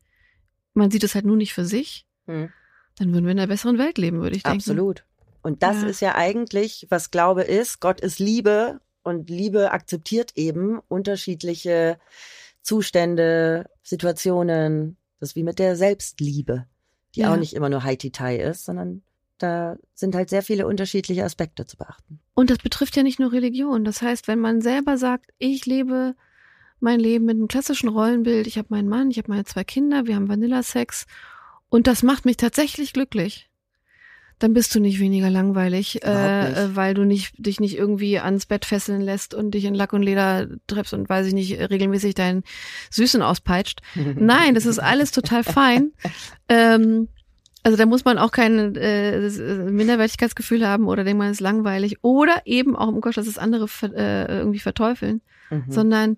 [0.74, 2.06] Man sieht es halt nur nicht für sich.
[2.26, 2.50] Hm.
[2.98, 4.60] Dann würden wir in einer besseren Welt leben, würde ich denken.
[4.60, 5.04] Absolut.
[5.42, 5.88] Und das Ja.
[5.88, 7.80] ist ja eigentlich, was Glaube ist.
[7.80, 11.98] Gott ist Liebe und Liebe akzeptiert eben unterschiedliche
[12.62, 14.98] Zustände, Situationen.
[15.20, 16.66] Das ist wie mit der Selbstliebe,
[17.14, 17.32] die Ja.
[17.32, 19.04] auch nicht immer nur Haiti-Tai ist, sondern
[19.38, 22.20] da sind halt sehr viele unterschiedliche Aspekte zu beachten.
[22.34, 23.84] Und das betrifft ja nicht nur Religion.
[23.84, 26.16] Das heißt, wenn man selber sagt, ich lebe
[26.80, 30.06] mein Leben mit einem klassischen Rollenbild, ich habe meinen Mann, ich habe meine zwei Kinder,
[30.08, 31.06] wir haben Vanillasex
[31.70, 33.50] und das macht mich tatsächlich glücklich,
[34.40, 36.06] dann bist du nicht weniger langweilig, nicht.
[36.06, 39.74] äh, äh, weil du nicht dich nicht irgendwie ans Bett fesseln lässt und dich in
[39.76, 42.44] Lack und Leder treibst und weiß ich nicht regelmäßig deinen
[42.92, 43.82] Süßen auspeitscht.
[43.96, 45.92] Nein, das ist alles total fein.
[46.50, 47.08] ähm,
[47.64, 51.98] also da muss man auch kein äh, äh, Minderwertigkeitsgefühl haben oder denkt man ist langweilig
[52.04, 55.66] oder eben auch im Umkehrschluss das andere äh, irgendwie verteufeln, Mhm.
[55.70, 56.18] sondern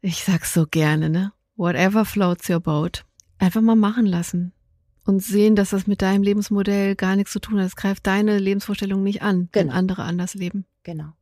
[0.00, 1.32] ich sag's so gerne, ne?
[1.56, 3.04] Whatever floats your boat.
[3.38, 4.52] Einfach mal machen lassen
[5.04, 7.66] und sehen, dass das mit deinem Lebensmodell gar nichts zu tun hat.
[7.66, 9.78] Es greift deine Lebensvorstellung nicht an, wenn Genau.
[9.78, 10.64] andere anders leben.
[10.84, 11.12] Genau.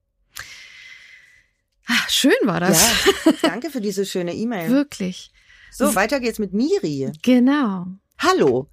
[1.86, 3.04] Ah, schön war das.
[3.24, 4.70] Ja, danke für diese schöne E-Mail.
[4.70, 5.32] Wirklich.
[5.72, 7.12] So, weiter geht's mit Miri.
[7.22, 7.86] Genau.
[8.18, 8.68] Hallo.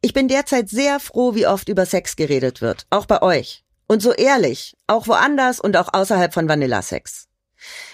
[0.00, 3.64] Ich bin derzeit sehr froh, wie oft über Sex geredet wird, auch bei euch.
[3.88, 7.26] Und so ehrlich, auch woanders und auch außerhalb von Vanillasex.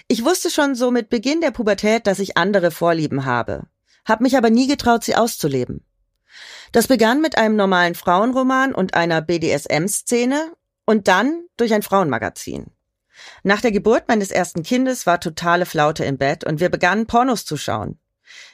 [0.09, 3.67] Ich wusste schon so mit Beginn der Pubertät, dass ich andere Vorlieben habe,
[4.05, 5.83] hab mich aber nie getraut, sie auszuleben.
[6.73, 10.53] Das begann mit einem normalen Frauenroman und einer BDSM-Szene
[10.85, 12.67] und dann durch ein Frauenmagazin.
[13.43, 17.45] Nach der Geburt meines ersten Kindes war totale Flaute im Bett und wir begannen Pornos
[17.45, 17.99] zu schauen.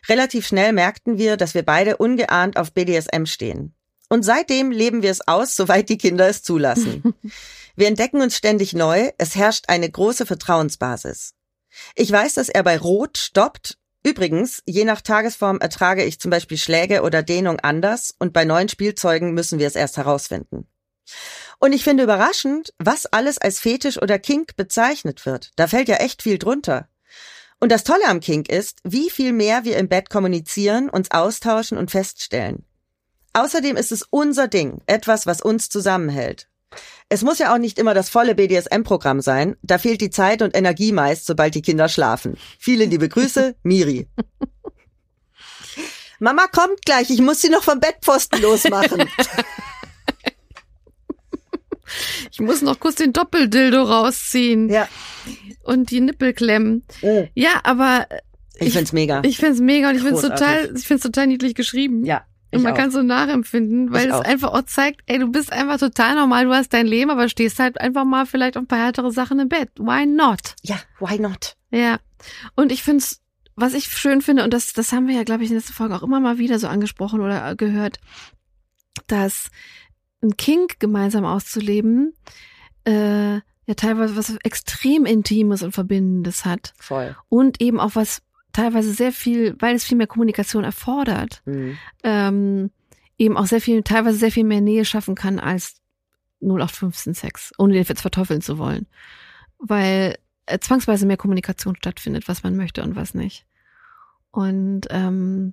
[0.09, 3.75] Relativ schnell merkten wir, dass wir beide ungeahnt auf BDSM stehen.
[4.09, 7.15] Und seitdem leben wir es aus, soweit die Kinder es zulassen.
[7.77, 11.35] wir entdecken uns ständig neu, es herrscht eine große Vertrauensbasis.
[11.95, 13.79] Ich weiß, dass er bei Rot stoppt.
[14.03, 18.69] Übrigens, je nach Tagesform ertrage ich zum Beispiel Schläge oder Dehnung anders und bei neuen
[18.69, 20.67] Spielzeugen müssen wir es erst herausfinden.
[21.59, 25.51] Und ich finde überraschend, was alles als Fetisch oder Kink bezeichnet wird.
[25.57, 26.89] Da fällt ja echt viel drunter.
[27.61, 31.77] Und das Tolle am Kink ist, wie viel mehr wir im Bett kommunizieren, uns austauschen
[31.77, 32.65] und feststellen.
[33.35, 36.50] Außerdem ist es unser Ding, etwas, was uns zusammenhält.
[37.09, 39.57] Es muss ja auch nicht immer das volle BDSM-Programm sein.
[39.63, 42.37] Da fehlt die Zeit und Energie meist, sobald die Kinder schlafen.
[42.59, 44.09] Viele liebe Grüße, Miri.
[46.21, 49.09] Mama kommt gleich, ich muss sie noch vom Bettpfosten losmachen.
[52.31, 54.89] Ich muss noch kurz den Doppeldildo rausziehen ja,
[55.65, 56.85] und die Nippel klemmen.
[57.35, 58.07] Ja, aber
[58.59, 59.23] ich find's mega.
[59.25, 60.47] ich find's mega und ich find's Großartig.
[60.47, 62.05] total, ich find's total niedlich geschrieben.
[62.05, 62.25] ja,
[62.59, 62.77] ich man auch.
[62.77, 64.25] kann so nachempfinden, weil Ich es auch.
[64.25, 67.59] einfach auch zeigt, ey, du bist einfach total normal, du hast dein Leben, aber stehst
[67.59, 69.71] halt einfach mal vielleicht auf ein paar härtere Sachen im Bett.
[69.79, 70.57] Why not?
[70.63, 71.57] ja, why not?
[71.71, 71.99] Ja.
[72.57, 73.21] Und ich find's,
[73.57, 75.75] was ich schön finde, und das, das haben wir ja, glaube ich, in der letzten
[75.75, 77.99] Folge auch immer mal wieder so angesprochen oder gehört,
[79.07, 79.51] dass
[80.23, 82.13] ein Kink gemeinsam auszuleben,
[82.85, 86.75] äh, ja teilweise was extrem Intimes und Verbindendes hat.
[86.79, 87.17] Voll.
[87.29, 88.21] Und eben auch was
[88.53, 91.79] teilweise sehr viel, weil es viel mehr Kommunikation erfordert, Mhm.
[92.03, 92.71] ähm,
[93.19, 95.81] eben auch sehr viel, teilweise sehr viel mehr Nähe schaffen kann als
[96.41, 98.87] 0815 Sex, ohne den jetzt verteufeln zu wollen.
[99.59, 103.47] Weil äh, zwangsweise mehr Kommunikation stattfindet, was man möchte und was nicht.
[104.31, 105.53] Und ähm,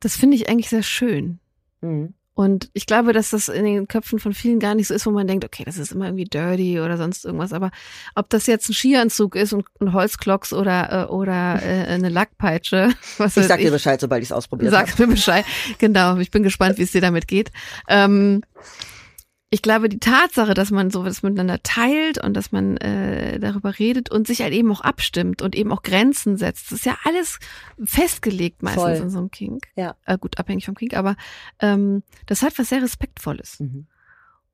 [0.00, 1.38] das finde ich eigentlich sehr schön.
[1.82, 2.14] Mhm.
[2.42, 5.12] Und ich glaube, dass das in den Köpfen von vielen gar nicht so ist, wo
[5.12, 7.52] man denkt, okay, das ist immer irgendwie dirty oder sonst irgendwas.
[7.52, 7.70] Aber
[8.16, 12.94] ob das jetzt ein Skianzug ist und ein Holzklocks oder, äh, oder äh, eine Lackpeitsche,
[13.18, 14.88] was Ich sag dir Bescheid, sobald ich es ausprobiert habe.
[14.88, 15.44] Sag mir Bescheid.
[15.78, 17.52] Genau, ich bin gespannt, wie es dir damit geht.
[17.86, 18.42] Ähm,
[19.54, 24.10] ich glaube, die Tatsache, dass man sowas miteinander teilt und dass man äh, darüber redet
[24.10, 27.38] und sich halt eben auch abstimmt und eben auch Grenzen setzt, das ist ja alles
[27.84, 28.92] festgelegt meistens Voll.
[28.94, 29.66] in so einem Kink.
[29.76, 29.94] Ja.
[30.06, 31.16] Äh, gut, abhängig vom Kink, aber
[31.58, 33.60] ähm, das hat was sehr Respektvolles.
[33.60, 33.88] Mhm.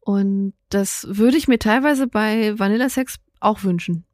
[0.00, 4.04] Und das würde ich mir teilweise bei Vanillasex auch wünschen.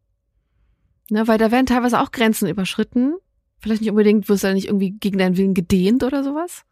[1.09, 3.15] Ne, weil da werden teilweise auch Grenzen überschritten.
[3.59, 6.67] Vielleicht nicht unbedingt, wirst du da nicht irgendwie gegen deinen Willen gedehnt oder sowas.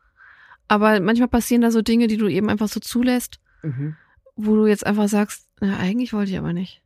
[0.69, 3.97] Aber manchmal passieren da so Dinge, die du eben einfach so zulässt, Mhm.
[4.37, 6.83] Wo du jetzt einfach sagst, na, eigentlich wollte ich aber nicht.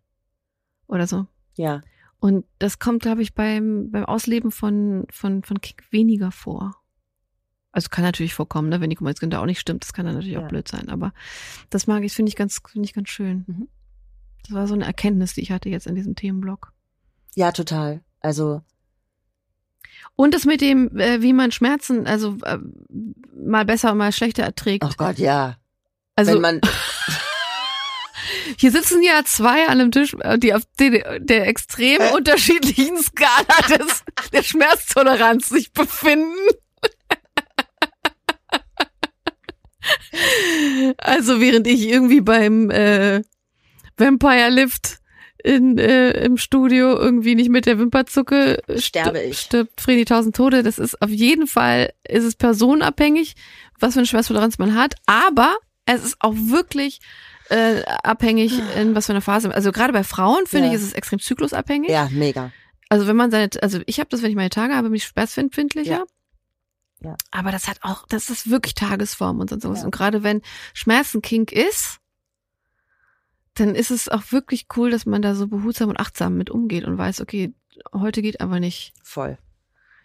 [0.88, 1.26] Oder so.
[1.54, 1.80] Ja.
[2.18, 6.76] Und das kommt, glaube ich, beim, beim Ausleben von, von, von Kick weniger vor.
[7.72, 8.80] Also kann natürlich vorkommen, ne?
[8.80, 10.44] wenn die Kommunikation auch nicht stimmt, das kann dann natürlich Ja.
[10.44, 10.88] auch blöd sein.
[10.88, 11.12] Aber
[11.68, 13.44] das mag ich, finde ich ganz, finde ich ganz schön.
[13.46, 13.68] Mhm.
[14.44, 16.72] Das war so eine Erkenntnis, die ich hatte jetzt in diesem Themenblock.
[17.34, 18.00] Ja, total.
[18.20, 18.62] Also,
[20.14, 22.58] Und das mit dem, äh, wie man Schmerzen, also äh,
[23.36, 24.84] mal besser und mal schlechter erträgt.
[24.84, 25.56] oh Gott, ja.
[26.14, 26.60] also Wenn man,
[28.58, 32.12] hier sitzen ja zwei an einem Tisch, äh, die auf der, der extrem Äh.
[32.12, 36.36] unterschiedlichen Skala des, der Schmerztoleranz sich befinden.
[40.98, 43.22] Also während ich irgendwie beim äh,
[43.96, 44.98] Vampire Lift
[45.44, 49.38] in, äh, im Studio irgendwie nicht mit der Wimper zucke, Sterbe sti- ich.
[49.38, 50.62] stirbt Freddy tausend Tode.
[50.64, 53.34] Das ist auf jeden Fall, ist es personenabhängig,
[53.78, 56.98] was für eine Schmerztoleranz man hat, aber es ist auch wirklich
[57.50, 59.54] äh, abhängig, in was für einer Phase.
[59.54, 60.72] Also gerade bei Frauen finde Ja.
[60.74, 61.90] ich, ist es extrem zyklusabhängig.
[61.90, 62.52] ja, mega.
[62.88, 65.04] Also wenn man seine, also ich habe das, wenn ich meine Tage habe, bin ich
[65.04, 65.90] schmerzempfindlicher.
[65.90, 66.04] Ja.
[67.00, 67.16] Ja.
[67.30, 69.80] Aber das hat auch, das ist wirklich Tagesform und sonst was.
[69.80, 69.84] Ja.
[69.84, 70.40] Und gerade wenn
[70.72, 71.98] Schmerzen Kink ist,
[73.54, 76.84] dann ist es auch wirklich cool, dass man da so behutsam und achtsam mit umgeht
[76.84, 77.54] und weiß, okay,
[77.92, 78.92] heute geht aber nicht.
[79.02, 79.38] Voll.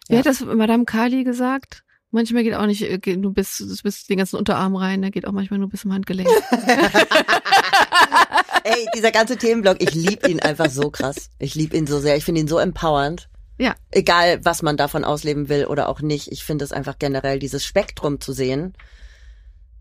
[0.08, 0.18] Ja.
[0.18, 1.84] hat das Madame Kali gesagt?
[2.12, 5.26] Manchmal geht auch nicht äh, geht nur bis, bis den ganzen Unterarm rein, da geht
[5.26, 6.28] auch manchmal nur bis zum Handgelenk.
[8.64, 11.30] Ey, dieser ganze Themenblock, ich lieb ihn einfach so krass.
[11.38, 12.16] Ich lieb ihn so sehr.
[12.16, 13.28] Ich finde ihn so empowernd.
[13.58, 13.74] Ja.
[13.90, 16.30] Egal, was man davon ausleben will oder auch nicht.
[16.30, 18.74] Ich finde es einfach generell, dieses Spektrum zu sehen,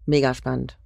[0.06, 0.78] mega spannend.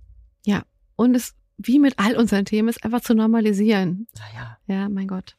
[0.97, 4.07] Und es, wie mit all unseren Themen, ist einfach zu normalisieren.
[4.17, 4.57] Naja.
[4.67, 5.35] Ja, mein Gott.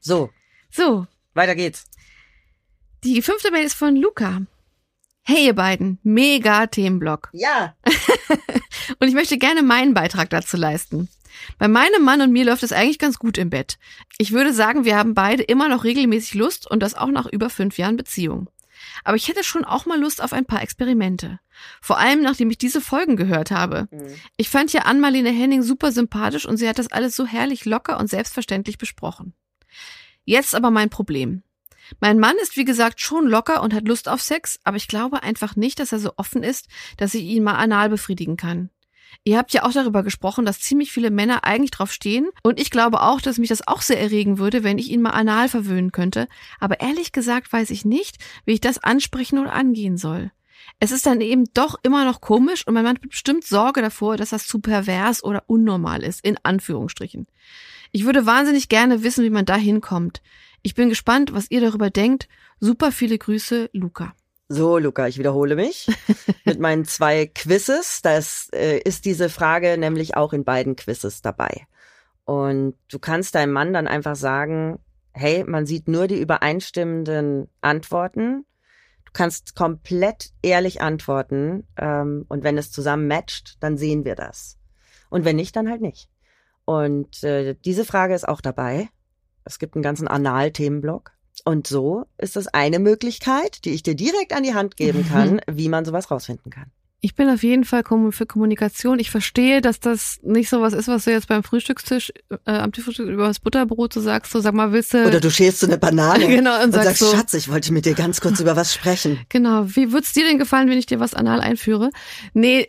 [0.00, 0.30] So,
[0.70, 1.84] So, weiter geht's.
[3.04, 4.42] die fünfte Mail ist von Luca.
[5.30, 7.28] Hey ihr beiden, mega Themenblock.
[7.34, 7.74] Ja.
[8.98, 11.10] Und ich möchte gerne meinen Beitrag dazu leisten.
[11.58, 13.76] Bei meinem Mann und mir läuft es eigentlich ganz gut im Bett.
[14.16, 17.50] Ich würde sagen, wir haben beide immer noch regelmäßig Lust und das auch nach über
[17.50, 18.48] fünf Jahren Beziehung.
[19.04, 21.40] Aber ich hätte schon auch mal Lust auf ein paar Experimente.
[21.82, 23.86] Vor allem, nachdem ich diese Folgen gehört habe.
[24.38, 28.00] Ich fand ja Ann-Marlene Henning super sympathisch und sie hat das alles so herrlich locker
[28.00, 29.34] und selbstverständlich besprochen.
[30.24, 31.42] Jetzt aber mein Problem.
[32.00, 35.22] Mein Mann ist wie gesagt schon locker und hat Lust auf Sex, aber ich glaube
[35.22, 38.70] einfach nicht, dass er so offen ist, dass ich ihn mal anal befriedigen kann.
[39.24, 42.70] Ihr habt ja auch darüber gesprochen, dass ziemlich viele Männer eigentlich drauf stehen und ich
[42.70, 45.92] glaube auch, dass mich das auch sehr erregen würde, wenn ich ihn mal anal verwöhnen
[45.92, 46.28] könnte,
[46.60, 50.30] aber ehrlich gesagt weiß ich nicht, wie ich das ansprechen oder angehen soll.
[50.80, 54.16] Es ist dann eben doch immer noch komisch und mein Mann hat bestimmt Sorge davor,
[54.16, 57.26] dass das zu pervers oder unnormal ist, in Anführungsstrichen.
[57.90, 60.20] Ich würde wahnsinnig gerne wissen, wie man da hinkommt.
[60.62, 62.28] Ich bin gespannt, was ihr darüber denkt.
[62.60, 64.14] Super viele Grüße, Luca.
[64.48, 65.88] So, Luca, ich wiederhole mich
[66.44, 68.00] mit meinen zwei Quizzes.
[68.02, 71.66] Das äh, ist diese Frage nämlich auch in beiden Quizzes dabei.
[72.24, 74.78] Und du kannst deinem Mann dann einfach sagen,
[75.12, 78.46] hey, man sieht nur die übereinstimmenden Antworten.
[79.04, 81.66] Du kannst komplett ehrlich antworten.
[81.76, 84.58] Ähm, und wenn es zusammen matcht, dann sehen wir das.
[85.10, 86.08] Und wenn nicht, dann halt nicht.
[86.64, 88.88] Und äh, diese Frage ist auch dabei.
[89.48, 91.12] Es gibt einen ganzen Anal-Themenblock.
[91.44, 95.40] Und so ist das eine Möglichkeit, die ich dir direkt an die Hand geben kann,
[95.46, 96.70] wie man sowas rausfinden kann.
[97.00, 98.98] Ich bin auf jeden Fall für Kommunikation.
[98.98, 102.12] Ich verstehe, dass das nicht so was ist, was du jetzt beim Frühstückstisch,
[102.44, 105.30] äh, am Frühstück über das Butterbrot so sagst, so sag mal, willst du, Oder du
[105.30, 107.94] schälst so eine Banane genau, und und sagst sagst, so, Schatz, ich wollte mit dir
[107.94, 109.20] ganz kurz über was sprechen.
[109.28, 111.90] genau, wie würd's dir denn gefallen, wenn ich dir was anal einführe?
[112.34, 112.66] Nee,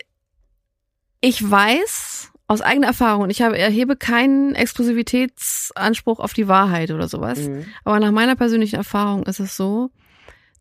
[1.20, 7.06] ich weiß aus eigener Erfahrung, und ich habe, erhebe keinen Exklusivitätsanspruch auf die Wahrheit oder
[7.06, 7.38] sowas.
[7.38, 7.64] Mhm.
[7.84, 9.90] Aber nach meiner persönlichen Erfahrung ist es so,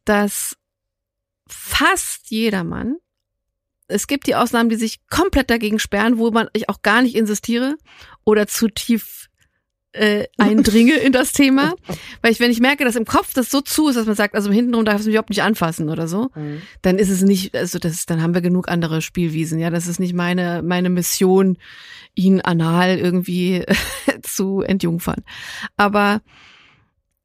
[0.06, 0.56] dass
[1.47, 2.97] fast jeder Mann,
[3.88, 7.15] es gibt die Ausnahmen, die sich komplett dagegen sperren, wo man ich auch gar nicht
[7.15, 7.75] insistiere
[8.23, 9.28] oder zu tief
[9.93, 11.73] äh, eindringe in das Thema,
[12.21, 14.36] weil ich wenn ich merke, dass im Kopf das so zu ist, dass man sagt,
[14.36, 16.62] also hintenrum darf es mich überhaupt nicht anfassen oder so, Mhm.
[16.84, 19.99] dann ist es nicht, also das, dann haben wir genug andere Spielwiesen, ja, das ist
[19.99, 21.58] nicht meine meine Mission,
[22.13, 23.63] ihn anal irgendwie
[24.21, 25.23] zu entjungfern.
[25.75, 26.21] Aber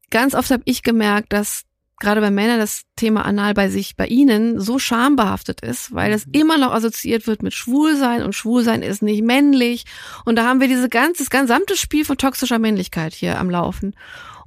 [0.09, 1.64] ganz oft habe ich gemerkt, dass
[1.99, 6.25] gerade bei Männern das Thema Anal bei sich, bei ihnen so schambehaftet ist, weil es
[6.25, 6.33] Mhm.
[6.33, 9.85] immer noch assoziiert wird mit Schwulsein und Schwulsein ist nicht männlich.
[10.25, 13.95] Und da haben wir diese ganze, das gesamte Spiel von toxischer Männlichkeit hier am Laufen.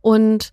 [0.00, 0.50] Und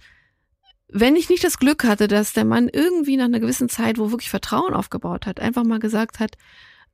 [0.88, 4.12] wenn ich nicht das Glück hatte, dass der Mann irgendwie nach einer gewissen Zeit, wo
[4.12, 6.38] wirklich Vertrauen aufgebaut hat, einfach mal gesagt hat,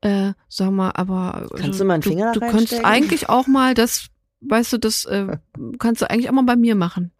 [0.01, 3.75] äh, sag mal, aber Kannst du mal einen Finger du, du könntest eigentlich auch mal
[3.75, 4.07] das,
[4.41, 5.37] weißt du, das äh,
[5.79, 7.11] kannst du eigentlich auch mal bei mir machen.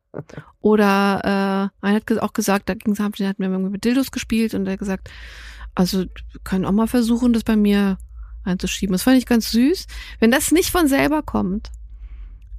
[0.59, 4.53] Oder äh, einer hat auch gesagt, da ging es, hatten wir irgendwie mit Dildos gespielt
[4.53, 5.09] und er hat gesagt,
[5.73, 7.97] Also wir können auch mal versuchen, das bei mir
[8.43, 8.91] einzuschieben.
[8.91, 9.87] Das fand ich ganz süß.
[10.19, 11.69] Wenn das nicht von selber kommt,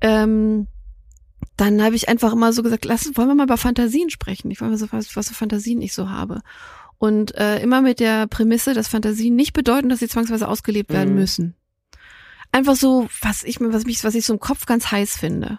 [0.01, 0.67] ähm,
[1.57, 4.51] dann habe ich einfach immer so gesagt, lass, wollen wir mal über Fantasien sprechen.
[4.51, 6.41] Ich wollte mal so, was, was für Fantasien ich so habe.
[6.99, 11.11] Und äh, immer mit der Prämisse, dass Fantasien nicht bedeuten, dass sie zwangsweise ausgelebt werden
[11.15, 11.21] Mhm.
[11.21, 11.55] müssen.
[12.53, 15.59] Einfach so, was ich mir, was mich, was ich so im Kopf ganz heiß finde.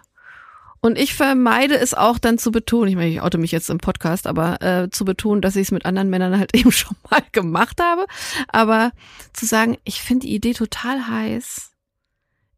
[0.84, 3.78] Und ich vermeide es auch dann zu betonen, ich meine, ich oute mich jetzt im
[3.78, 7.22] Podcast, aber äh, zu betonen, dass ich es mit anderen Männern halt eben schon mal
[7.32, 8.04] gemacht habe.
[8.48, 8.92] Aber
[9.32, 11.70] zu sagen, ich finde die Idee total heiß,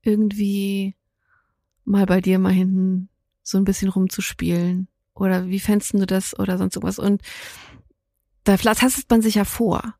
[0.02, 0.96] irgendwie
[1.84, 3.10] mal bei dir mal hinten
[3.44, 4.88] so ein bisschen rumzuspielen.
[5.14, 6.98] Oder wie fändest du das oder sonst irgendwas?
[6.98, 7.22] Und
[8.42, 9.94] da tastet man sich ja vor.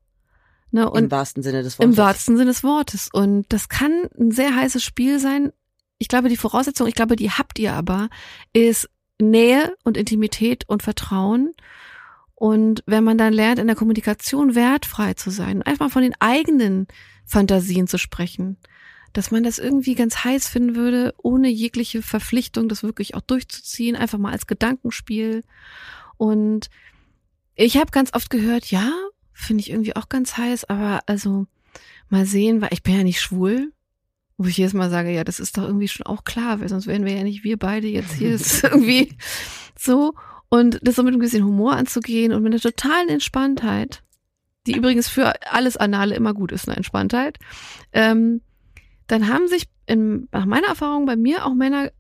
[0.73, 0.83] Ne?
[0.83, 1.93] Im Und wahrsten Sinne des Wortes.
[1.93, 3.09] im wahrsten Sinne des Wortes.
[3.13, 5.53] Und das kann ein sehr heißes Spiel sein.
[5.99, 8.09] Ich glaube, die Voraussetzung, ich glaube, die habt ihr aber,
[8.53, 8.89] ist
[9.21, 11.55] Nähe und Intimität und Vertrauen.
[12.35, 16.87] Und wenn man dann lernt, in der Kommunikation wertfrei zu sein, einfach von den eigenen
[17.25, 18.59] Fantasien zu sprechen,
[19.15, 23.97] dass man das irgendwie ganz heiß finden würde, ohne jegliche Verpflichtung, das wirklich auch durchzuziehen,
[23.97, 25.43] einfach mal als Gedankenspiel.
[26.19, 26.69] Und
[27.55, 28.93] ich habe ganz oft gehört, ja,
[29.33, 31.47] finde ich irgendwie auch ganz heiß, aber also
[32.11, 33.73] mal sehen, weil ich bin ja nicht schwul.
[34.39, 36.87] Wo ich jedes Mal sage, ja, das ist doch irgendwie schon auch klar, weil sonst
[36.87, 38.35] wären wir ja nicht wir beide jetzt hier.
[38.35, 39.17] Ist irgendwie
[39.79, 40.15] so.
[40.49, 44.03] Und das so mit ein bisschen Humor anzugehen und mit einer totalen Entspanntheit,
[44.67, 47.39] die übrigens für alles Anale immer gut ist, eine Entspanntheit,
[47.93, 48.43] ähm,
[49.07, 51.91] dann haben sich in, nach meiner Erfahrung bei mir auch Männer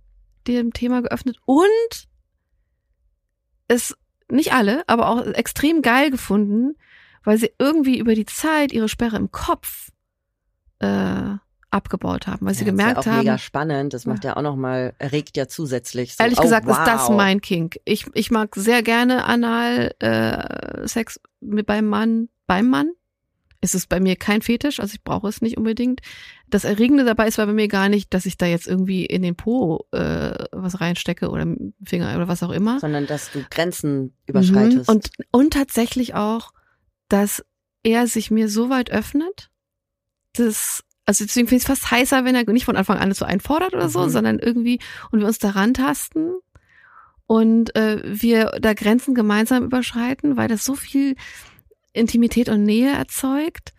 [0.46, 2.09] dem Thema geöffnet und
[3.68, 3.96] es
[4.31, 6.75] nicht alle, aber auch extrem geil gefunden,
[7.25, 9.90] weil sie irgendwie über die Zeit ihre Sperre im Kopf
[10.79, 11.37] äh,
[11.70, 13.94] abgebaut haben, weil sie Ja, gemerkt ist ja auch haben, mega spannend.
[13.94, 16.14] Das macht ja auch noch mal, erregt ja zusätzlich.
[16.16, 16.79] So, Ehrlich oh, gesagt wow.
[16.79, 17.79] ist das mein Kink.
[17.85, 22.29] Ich, ich mag sehr gerne Anal äh, Sex mit beim Mann.
[22.46, 22.90] Beim Mann
[23.61, 26.00] ist es bei mir kein Fetisch, also ich brauche es nicht unbedingt.
[26.48, 29.35] Das Erregende dabei ist bei mir gar nicht, dass ich da jetzt irgendwie in den
[29.35, 31.46] Po äh, was reinstecke oder
[31.83, 32.79] Finger oder was auch immer.
[32.79, 34.88] Sondern, dass du Grenzen überschreitest.
[34.88, 34.94] Mhm.
[34.94, 36.52] Und, und tatsächlich auch,
[37.09, 37.44] dass
[37.83, 39.50] er sich mir so weit öffnet,
[40.35, 43.25] dass, also deswegen finde ich es fast heißer, wenn er nicht von Anfang an so
[43.25, 44.11] einfordert oder so, Mhm.
[44.11, 46.35] sondern irgendwie und wir uns daran tasten
[47.27, 51.16] und äh, wir da Grenzen gemeinsam überschreiten, weil das so viel
[51.92, 53.73] Intimität und Nähe erzeugt.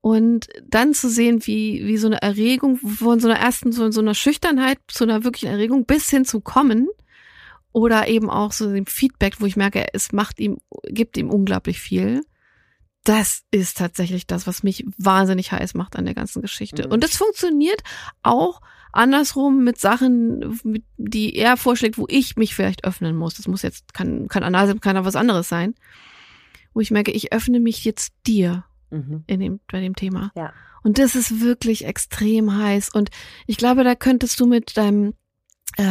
[0.00, 4.00] Und dann zu sehen, wie, wie so eine Erregung von so einer ersten, so, so
[4.00, 6.88] einer Schüchternheit zu einer wirklichen Erregung bis hin zu kommen.
[7.72, 11.80] Oder eben auch so dem Feedback, wo ich merke, es macht ihm, gibt ihm unglaublich
[11.80, 12.22] viel.
[13.08, 16.84] Das ist tatsächlich das, was mich wahnsinnig heiß macht an der ganzen Geschichte.
[16.86, 16.92] Mhm.
[16.92, 17.82] Und das funktioniert
[18.22, 18.60] auch
[18.92, 23.36] andersrum mit Sachen, mit, die er vorschlägt, wo ich mich vielleicht öffnen muss.
[23.36, 25.74] Das muss jetzt, kann, kann anal sein, kann auch was anderes sein.
[26.74, 29.24] Wo ich merke, ich öffne mich jetzt dir mhm.
[29.26, 30.30] in dem, bei dem Thema.
[30.36, 30.52] Ja.
[30.82, 32.90] Und das ist wirklich extrem heiß.
[32.92, 33.08] Und
[33.46, 35.14] ich glaube, da könntest du mit deinem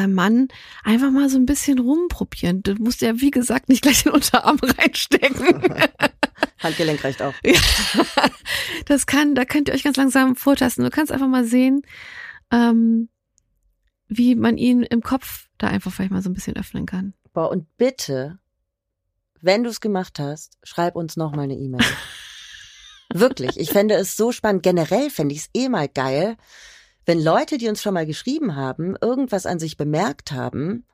[0.07, 0.49] Mann
[0.83, 2.61] einfach mal so ein bisschen rumprobieren.
[2.61, 5.63] Du musst ja, wie gesagt, nicht gleich den Unterarm reinstecken.
[6.59, 7.33] Handgelenk reicht auch.
[7.43, 7.59] Ja,
[8.85, 10.83] das kann, da könnt ihr euch ganz langsam vortasten.
[10.83, 11.83] Du kannst einfach mal sehen,
[12.51, 13.09] ähm,
[14.07, 17.13] wie man ihn im Kopf da einfach vielleicht mal so ein bisschen öffnen kann.
[17.33, 18.39] Boah, und bitte,
[19.41, 21.85] wenn du es gemacht hast, schreib uns noch mal eine E-Mail.
[23.13, 24.63] Wirklich, ich fände es so spannend.
[24.63, 26.35] Generell fände ich es eh mal geil,
[27.07, 30.85] wenn Leute, die uns schon mal geschrieben haben, irgendwas an sich bemerkt haben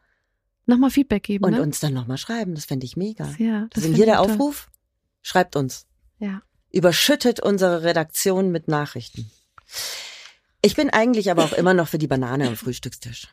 [0.65, 1.43] Nochmal Feedback geben.
[1.43, 1.61] und ne?
[1.61, 2.55] uns dann noch mal schreiben.
[2.55, 3.25] Das fände ich mega.
[3.37, 4.31] ja, das Deswegen find hier der toll.
[4.31, 4.71] Aufruf,
[5.21, 5.85] schreibt uns.
[6.19, 6.41] Ja.
[6.71, 9.29] Überschüttet unsere Redaktion mit Nachrichten.
[10.61, 13.27] Ich bin eigentlich aber auch immer noch für die Banane am Frühstückstisch.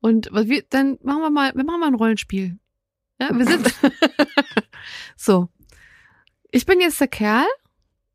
[0.00, 2.58] Und was wir, dann machen wir mal, wir machen mal ein Rollenspiel.
[3.20, 3.74] Ja, wir sind
[5.16, 5.48] so.
[6.50, 7.46] Ich bin jetzt der Kerl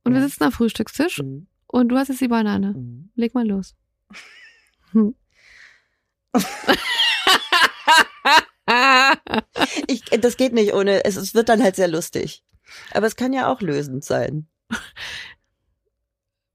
[0.03, 0.27] und wir Ja.
[0.27, 1.47] sitzen am Frühstückstisch Mhm.
[1.71, 2.73] Und du hast jetzt die Banane.
[2.73, 3.11] Mhm.
[3.15, 3.75] Leg mal los.
[4.91, 5.15] Hm.
[9.87, 12.43] Ich, das geht nicht ohne, es, es wird dann halt sehr lustig.
[12.91, 14.47] Aber es kann ja auch lösend sein.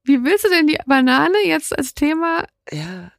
[0.05, 2.47] Wie willst du denn die Banane jetzt als Thema?
[2.71, 3.13] Ja.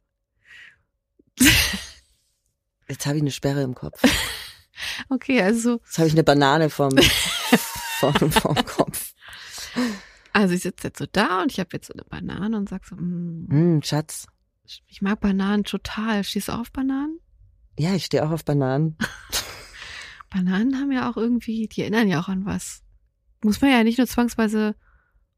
[2.88, 4.02] Jetzt habe ich eine Sperre im Kopf.
[5.10, 6.96] Okay, also, Jetzt habe ich eine Banane vom,
[7.98, 9.12] vom, vom Kopf.
[10.32, 12.84] Also ich sitze jetzt so da und ich habe jetzt so eine Banane und sag
[12.84, 14.26] so, mm, Hm, Schatz.
[14.86, 16.24] ich mag Bananen total.
[16.24, 17.18] Stehst du auf Bananen?
[17.78, 18.96] Ja, ich stehe auch auf Bananen.
[20.30, 22.82] Bananen haben ja auch irgendwie, die erinnern ja auch an was.
[23.42, 24.74] Muss man ja nicht nur zwangsweise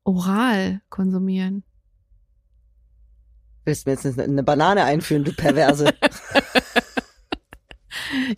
[0.05, 1.65] oral konsumieren.
[3.65, 5.95] Willst du mir jetzt eine Banane einführen, du Perverse?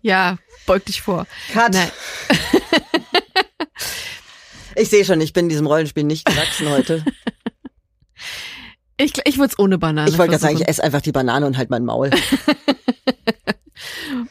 [0.00, 1.26] Ja, beug dich vor.
[1.52, 1.72] Cut.
[1.72, 1.90] Nein.
[4.76, 7.04] Ich sehe schon, ich bin diesem Rollenspiel nicht gewachsen heute.
[8.96, 11.46] Ich, ich würde es ohne Banane Ich wollte gerade sagen, ich esse einfach die Banane
[11.46, 12.10] und halt mein Maul.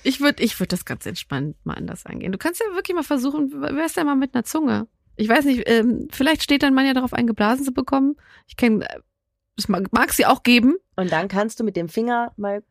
[0.04, 2.32] Ich würde ich würd das ganz entspannt mal anders angehen.
[2.32, 4.88] Du kannst ja wirklich mal versuchen, wär's denn mal mit einer Zunge?
[5.16, 8.16] Ich weiß nicht, ähm, vielleicht steht dann man ja darauf ein, geblasen zu bekommen.
[8.48, 8.88] Ich kenne,
[9.58, 10.76] es mag, mag sie auch geben.
[10.96, 12.64] Und dann kannst du mit dem Finger mal.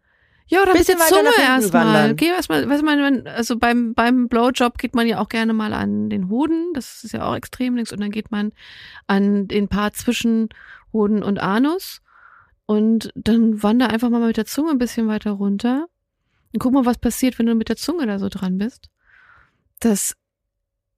[0.51, 1.87] Ja, oder Bisschen mit der Zunge erstmal.
[1.87, 2.17] wandern.
[2.17, 5.73] Geh erstmal, weißt du, man, also beim, beim Blowjob geht man ja auch gerne mal
[5.73, 6.73] an den Hoden.
[6.75, 7.93] Das ist ja auch extrem links.
[7.93, 8.51] Und dann geht man
[9.07, 10.49] an den Part zwischen
[10.93, 12.03] Hoden und Anus.
[12.67, 15.87] Und dann wander einfach mal mit der Zunge ein bisschen weiter runter.
[16.53, 18.91] Und guck mal, was passiert, wenn du mit der Zunge da so dran bist.
[19.79, 20.17] Das,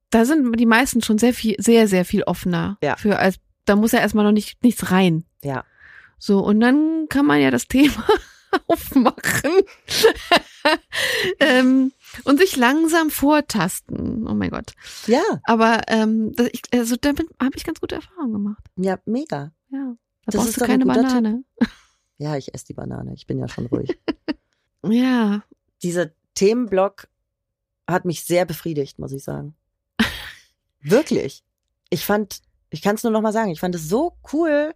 [0.08, 2.78] da sind die meisten schon sehr viel, sehr, sehr viel offener.
[2.82, 2.96] Ja.
[2.96, 3.36] Für, als,
[3.66, 5.24] da muss ja erstmal noch nicht, nichts rein.
[5.44, 5.64] Ja.
[6.18, 8.06] So, und dann kann man ja das Thema
[8.68, 9.52] aufmachen
[11.40, 11.92] ähm,
[12.24, 14.26] und sich langsam vortasten.
[14.28, 14.72] Oh mein Gott.
[15.06, 18.62] Ja, Aber ähm, das, ich, also damit habe ich ganz gute Erfahrungen gemacht.
[18.76, 19.52] ja, mega.
[19.70, 19.94] Ja.
[20.24, 21.44] Da Das brauchst ist du keine Banane.
[22.18, 23.14] Ja, ich esse die Banane.
[23.14, 23.98] Ich bin ja schon ruhig.
[24.84, 25.44] Ja.
[25.84, 27.06] Dieser Themenblock
[27.88, 29.54] hat mich sehr befriedigt, muss ich sagen.
[30.80, 31.44] Wirklich.
[31.88, 32.40] Ich fand,
[32.70, 34.74] ich kann es nur noch mal sagen, ich fand es so cool,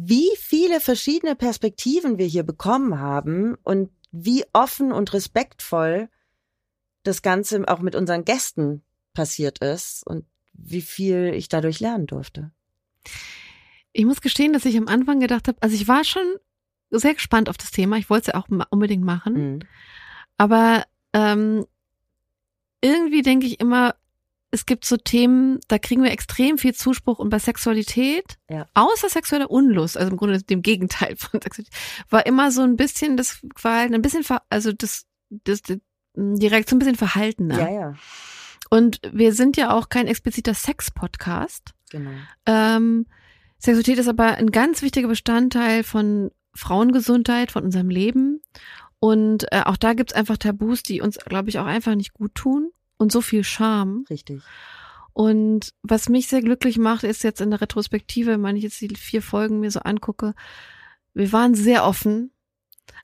[0.00, 6.08] wie viele verschiedene Perspektiven wir hier bekommen haben und wie offen und respektvoll
[7.02, 8.82] das Ganze auch mit unseren Gästen
[9.12, 12.52] passiert ist und wie viel ich dadurch lernen durfte.
[13.92, 16.36] Ich muss gestehen, dass ich am Anfang gedacht habe, also ich war schon
[16.90, 17.96] sehr gespannt auf das Thema.
[17.96, 19.32] Ich wollte es ja auch unbedingt machen.
[19.34, 19.60] Mhm.
[20.36, 21.66] Aber ähm,
[22.80, 23.96] irgendwie denke ich immer,
[24.50, 28.66] es gibt so Themen, da kriegen wir extrem viel Zuspruch und bei Sexualität, Ja.
[28.74, 31.74] außer sexueller Unlust, also im Grunde dem Gegenteil von Sexualität,
[32.08, 35.78] war immer so ein bisschen das Verhalten, ein bisschen, ver, also das, das, das
[36.14, 37.58] die Reaktion ein bisschen verhaltener.
[37.60, 37.94] Ja, ja,
[38.70, 41.74] Und wir sind ja auch kein expliziter Sex-Podcast.
[41.90, 42.10] genau.
[42.46, 43.06] Ähm,
[43.58, 48.40] Sexualität ist aber ein ganz wichtiger Bestandteil von Frauengesundheit, von unserem Leben.
[49.00, 52.34] Und äh, auch da gibt's einfach Tabus, die uns, glaube ich, auch einfach nicht gut
[52.34, 52.70] tun.
[52.98, 54.04] Und so viel Scham.
[54.10, 54.42] Richtig.
[55.12, 58.94] Und was mich sehr glücklich macht, ist jetzt in der Retrospektive, wenn ich jetzt die
[58.94, 60.34] vier Folgen mir so angucke,
[61.12, 62.30] wir waren sehr offen,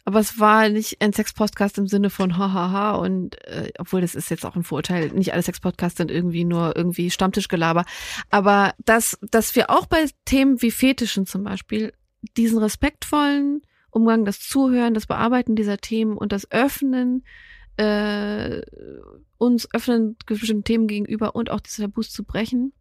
[0.04, 4.30] aber es war nicht ein Sex-Podcast im Sinne von hahaha und äh, obwohl das ist
[4.30, 7.84] jetzt auch ein Vorurteil, nicht alle Sex-Podcasts sind irgendwie nur irgendwie Stammtischgelaber,
[8.30, 11.92] aber dass, dass wir auch bei Themen wie Fetischen zum Beispiel
[12.36, 17.24] diesen respektvollen Umgang, das Zuhören, das Bearbeiten dieser Themen und das Öffnen
[17.76, 18.62] äh,
[19.38, 22.72] uns öffnen bestimmten Themen gegenüber und auch diese Tabus zu brechen,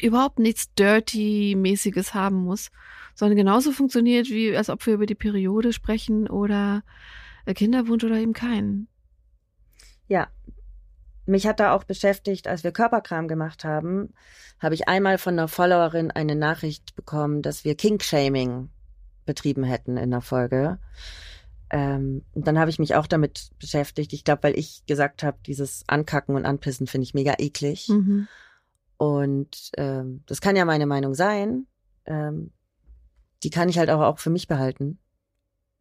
[0.00, 2.70] überhaupt nichts Dirty-mäßiges haben muss,
[3.14, 6.82] sondern genauso funktioniert, wie als ob wir über die Periode sprechen oder
[7.44, 8.88] äh, Kinderwunsch oder eben keinen.
[10.08, 10.28] Ja.
[11.24, 14.12] Mich hat da auch beschäftigt, als wir Körperkram gemacht haben,
[14.58, 18.70] habe ich einmal von einer Followerin eine Nachricht bekommen, dass wir Kink-Shaming
[19.24, 20.80] betrieben hätten in der Folge.
[21.72, 24.12] Ähm, und dann habe ich mich auch damit beschäftigt.
[24.12, 27.88] Ich glaube, weil ich gesagt habe, dieses Ankacken und Anpissen finde ich mega eklig.
[27.88, 28.28] Mhm.
[28.98, 31.66] Und ähm, das kann ja meine Meinung sein.
[32.04, 32.52] Ähm,
[33.42, 34.98] die kann ich halt aber auch für mich behalten.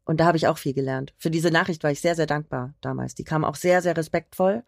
[0.06, 1.14] Und da habe ich auch viel gelernt.
[1.18, 3.14] Für diese Nachricht war ich sehr, sehr dankbar damals.
[3.14, 4.64] Die kam auch sehr, sehr respektvoll.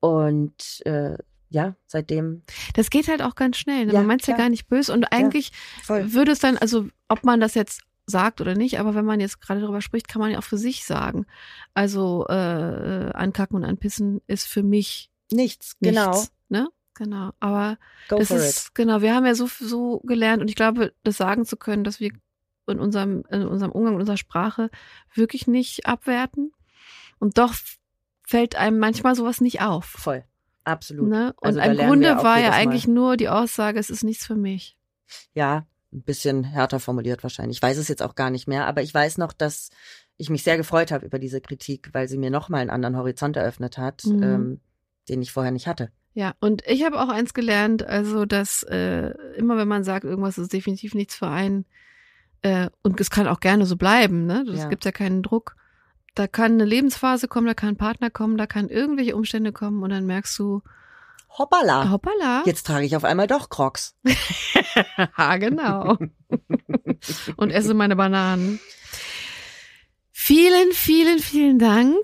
[0.00, 1.16] Und äh,
[1.48, 2.42] ja, seitdem
[2.74, 3.86] Das geht halt auch ganz schnell.
[3.86, 3.92] Ne?
[3.92, 4.46] Ja, Man meint ja klar.
[4.46, 6.12] gar nicht böse und eigentlich voll.
[6.12, 9.40] würde es dann, also ob man das jetzt sagt oder nicht, aber wenn man jetzt
[9.40, 11.26] gerade darüber spricht, kann man ja auch für sich sagen.
[11.72, 15.96] Also äh, ankacken und anpissen ist für mich Nichts, nichts.
[15.96, 16.24] genau.
[16.48, 16.68] Ne?
[16.94, 17.30] Genau.
[17.40, 17.78] Aber
[18.08, 18.74] Go das ist, it.
[18.74, 21.98] genau, wir haben ja so, so gelernt und ich glaube, das sagen zu können, dass
[21.98, 22.12] wir
[22.66, 24.70] in unserem, in unserem Umgang, in unserer Sprache
[25.14, 26.52] wirklich nicht abwerten.
[27.18, 27.54] Und doch
[28.22, 29.86] fällt einem manchmal sowas nicht auf.
[29.86, 30.24] Voll.
[30.64, 31.08] Absolut.
[31.08, 31.34] Ne?
[31.40, 32.56] Und Also im Grunde war ja jedes Mal.
[32.56, 34.78] eigentlich nur die Aussage, es ist nichts für mich.
[35.34, 37.58] Ja, ein bisschen härter formuliert wahrscheinlich.
[37.58, 39.70] Ich weiß es jetzt auch gar nicht mehr, aber ich weiß noch, dass
[40.16, 43.36] ich mich sehr gefreut habe über diese Kritik, weil sie mir nochmal einen anderen Horizont
[43.36, 44.22] eröffnet hat, Mhm.
[44.22, 44.60] ähm,
[45.08, 45.90] den ich vorher nicht hatte.
[46.14, 50.38] Ja, und ich habe auch eins gelernt, also dass äh, immer wenn man sagt, irgendwas
[50.38, 51.64] ist definitiv nichts für einen,
[52.42, 54.44] äh, und es kann auch gerne so bleiben, ne?
[54.48, 54.68] Es Ja.
[54.68, 55.56] gibt ja keinen Druck.
[56.14, 59.82] Da kann eine Lebensphase kommen, da kann ein Partner kommen, da kann irgendwelche Umstände kommen
[59.82, 60.62] und dann merkst du,
[61.36, 61.90] Hoppala.
[61.90, 62.42] hoppala.
[62.46, 63.96] Jetzt trage ich auf einmal doch Crocs.
[65.16, 65.98] ha, genau.
[67.36, 68.60] und esse meine Bananen.
[70.12, 71.96] Vielen, vielen, vielen Dank,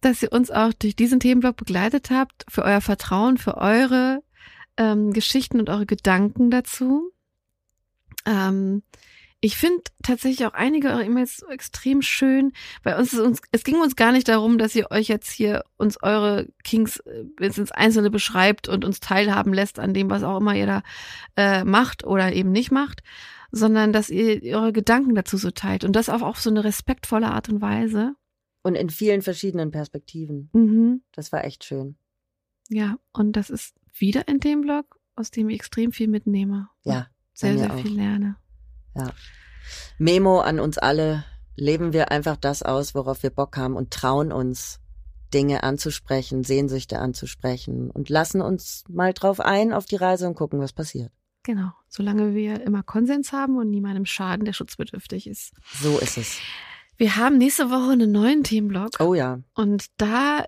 [0.00, 4.22] dass ihr uns auch durch diesen Themenblock begleitet habt, für euer Vertrauen, für eure
[4.76, 7.12] ähm, Geschichten und eure Gedanken dazu.
[8.24, 8.82] Ähm,
[9.44, 12.52] Ich finde tatsächlich auch einige eurer E-Mails so extrem schön,
[12.84, 16.00] weil uns, uns es ging uns gar nicht darum, dass ihr euch jetzt hier uns
[16.00, 20.54] eure Kings äh, ins Einzelne beschreibt und uns teilhaben lässt an dem, was auch immer
[20.54, 20.82] ihr da
[21.36, 23.02] äh, macht oder eben nicht macht,
[23.50, 27.26] sondern dass ihr eure Gedanken dazu so teilt und das auf auch so eine respektvolle
[27.26, 28.14] Art und Weise.
[28.62, 30.50] Und in vielen verschiedenen Perspektiven.
[30.52, 31.02] Mhm.
[31.10, 31.96] Das war echt schön.
[32.68, 36.68] Ja, und das ist wieder in dem Blog, aus dem ich extrem viel mitnehme.
[36.84, 37.08] Ja.
[37.34, 37.80] Sehr, sehr auch.
[37.80, 38.36] viel lerne.
[38.94, 39.10] Ja.
[39.98, 41.24] Memo an uns alle.
[41.54, 44.80] Leben wir einfach das aus, worauf wir Bock haben und trauen uns,
[45.34, 50.60] Dinge anzusprechen, Sehnsüchte anzusprechen und lassen uns mal drauf ein auf die Reise und gucken,
[50.60, 51.10] was passiert.
[51.42, 51.72] Genau.
[51.88, 55.52] Solange wir immer Konsens haben und niemandem schaden, der schutzbedürftig ist.
[55.80, 56.38] So ist es.
[56.96, 58.90] Wir haben nächste Woche einen neuen Themenblog.
[59.00, 60.46] Oh ja, Und da äh,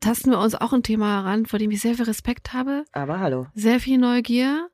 [0.00, 3.20] tasten wir uns auch ein Thema heran, vor dem ich sehr viel Respekt habe, aber
[3.20, 3.46] hallo.
[3.54, 4.68] sehr viel Neugier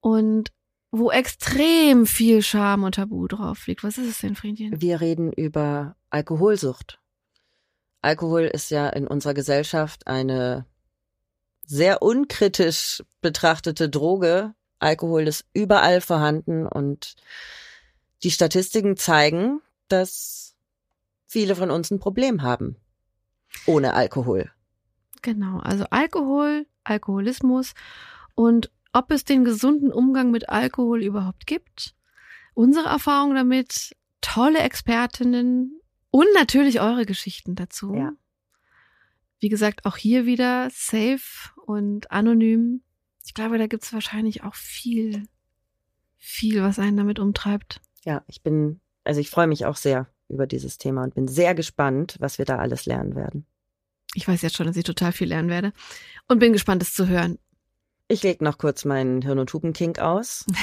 [0.00, 0.52] und
[0.92, 3.84] wo extrem viel Scham und Tabu drauf liegt.
[3.84, 4.80] Was ist es denn, Friedchen?
[4.80, 6.98] Wir reden über Alkoholsucht.
[8.02, 10.66] Alkohol ist ja in unserer Gesellschaft eine
[11.64, 14.54] sehr unkritisch betrachtete Droge.
[14.78, 17.14] Alkohol ist überall vorhanden und
[18.22, 20.56] die Statistiken zeigen, dass
[21.26, 22.76] viele von uns ein Problem haben
[23.66, 24.50] ohne Alkohol.
[25.22, 27.74] Genau, also Alkohol, Alkoholismus
[28.34, 31.94] und ob es den gesunden Umgang mit Alkohol überhaupt gibt.
[32.54, 35.80] Unsere Erfahrung damit, tolle Expertinnen
[36.10, 37.94] und natürlich eure Geschichten dazu.
[37.94, 38.12] Ja.
[39.38, 42.82] Wie gesagt, auch hier wieder safe und anonym.
[43.24, 45.26] Ich glaube, da gibt's wahrscheinlich auch viel,
[46.18, 47.80] viel, was einen damit umtreibt.
[48.04, 51.54] Ja, ich bin, also ich freue mich auch sehr über dieses Thema und bin sehr
[51.54, 53.46] gespannt, was wir da alles lernen werden.
[54.14, 55.72] Ich weiß jetzt schon, dass ich total viel lernen werde
[56.28, 57.38] und bin gespannt, es zu hören.
[58.10, 60.44] Ich leg noch kurz meinen Hirn- und Hupenkink aus.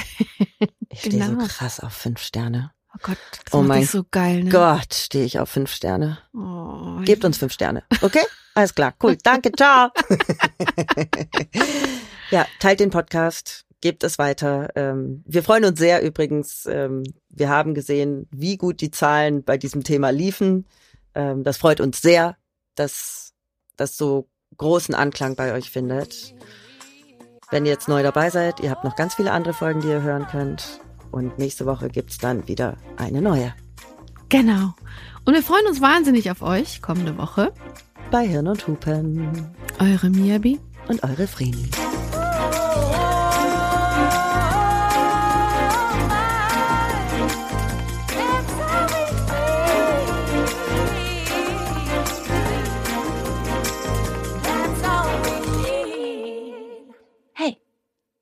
[0.90, 1.42] Ich stehe Genau.
[1.42, 2.72] so krass auf fünf Sterne.
[2.94, 4.50] Oh Gott, das Oh mein so geil, ne?
[4.50, 6.18] Gott, stehe ich auf fünf Sterne.
[6.34, 8.22] Oh, Gebt uns fünf Sterne, okay?
[8.54, 9.16] Alles klar, cool.
[9.22, 9.90] Danke, ciao.
[12.30, 14.70] ja, teilt den Podcast, gebt es weiter.
[14.76, 16.64] Ähm, wir freuen uns sehr übrigens.
[16.66, 20.66] Ähm, wir haben gesehen, wie gut die Zahlen bei diesem Thema liefen.
[21.14, 22.36] Ähm, das freut uns sehr,
[22.74, 23.34] dass
[23.76, 26.34] das so großen Anklang bei euch findet.
[27.50, 30.02] Wenn ihr jetzt neu dabei seid, ihr habt noch ganz viele andere Folgen, die ihr
[30.02, 30.80] hören könnt.
[31.10, 33.54] Und nächste Woche gibt's dann wieder eine neue.
[34.28, 34.74] Genau.
[35.24, 37.52] Und wir freuen uns wahnsinnig auf euch kommende Woche.
[38.10, 39.46] Bei Hirn und Hupen
[39.78, 40.60] Eure Miabi.
[40.88, 41.70] und eure Frieden.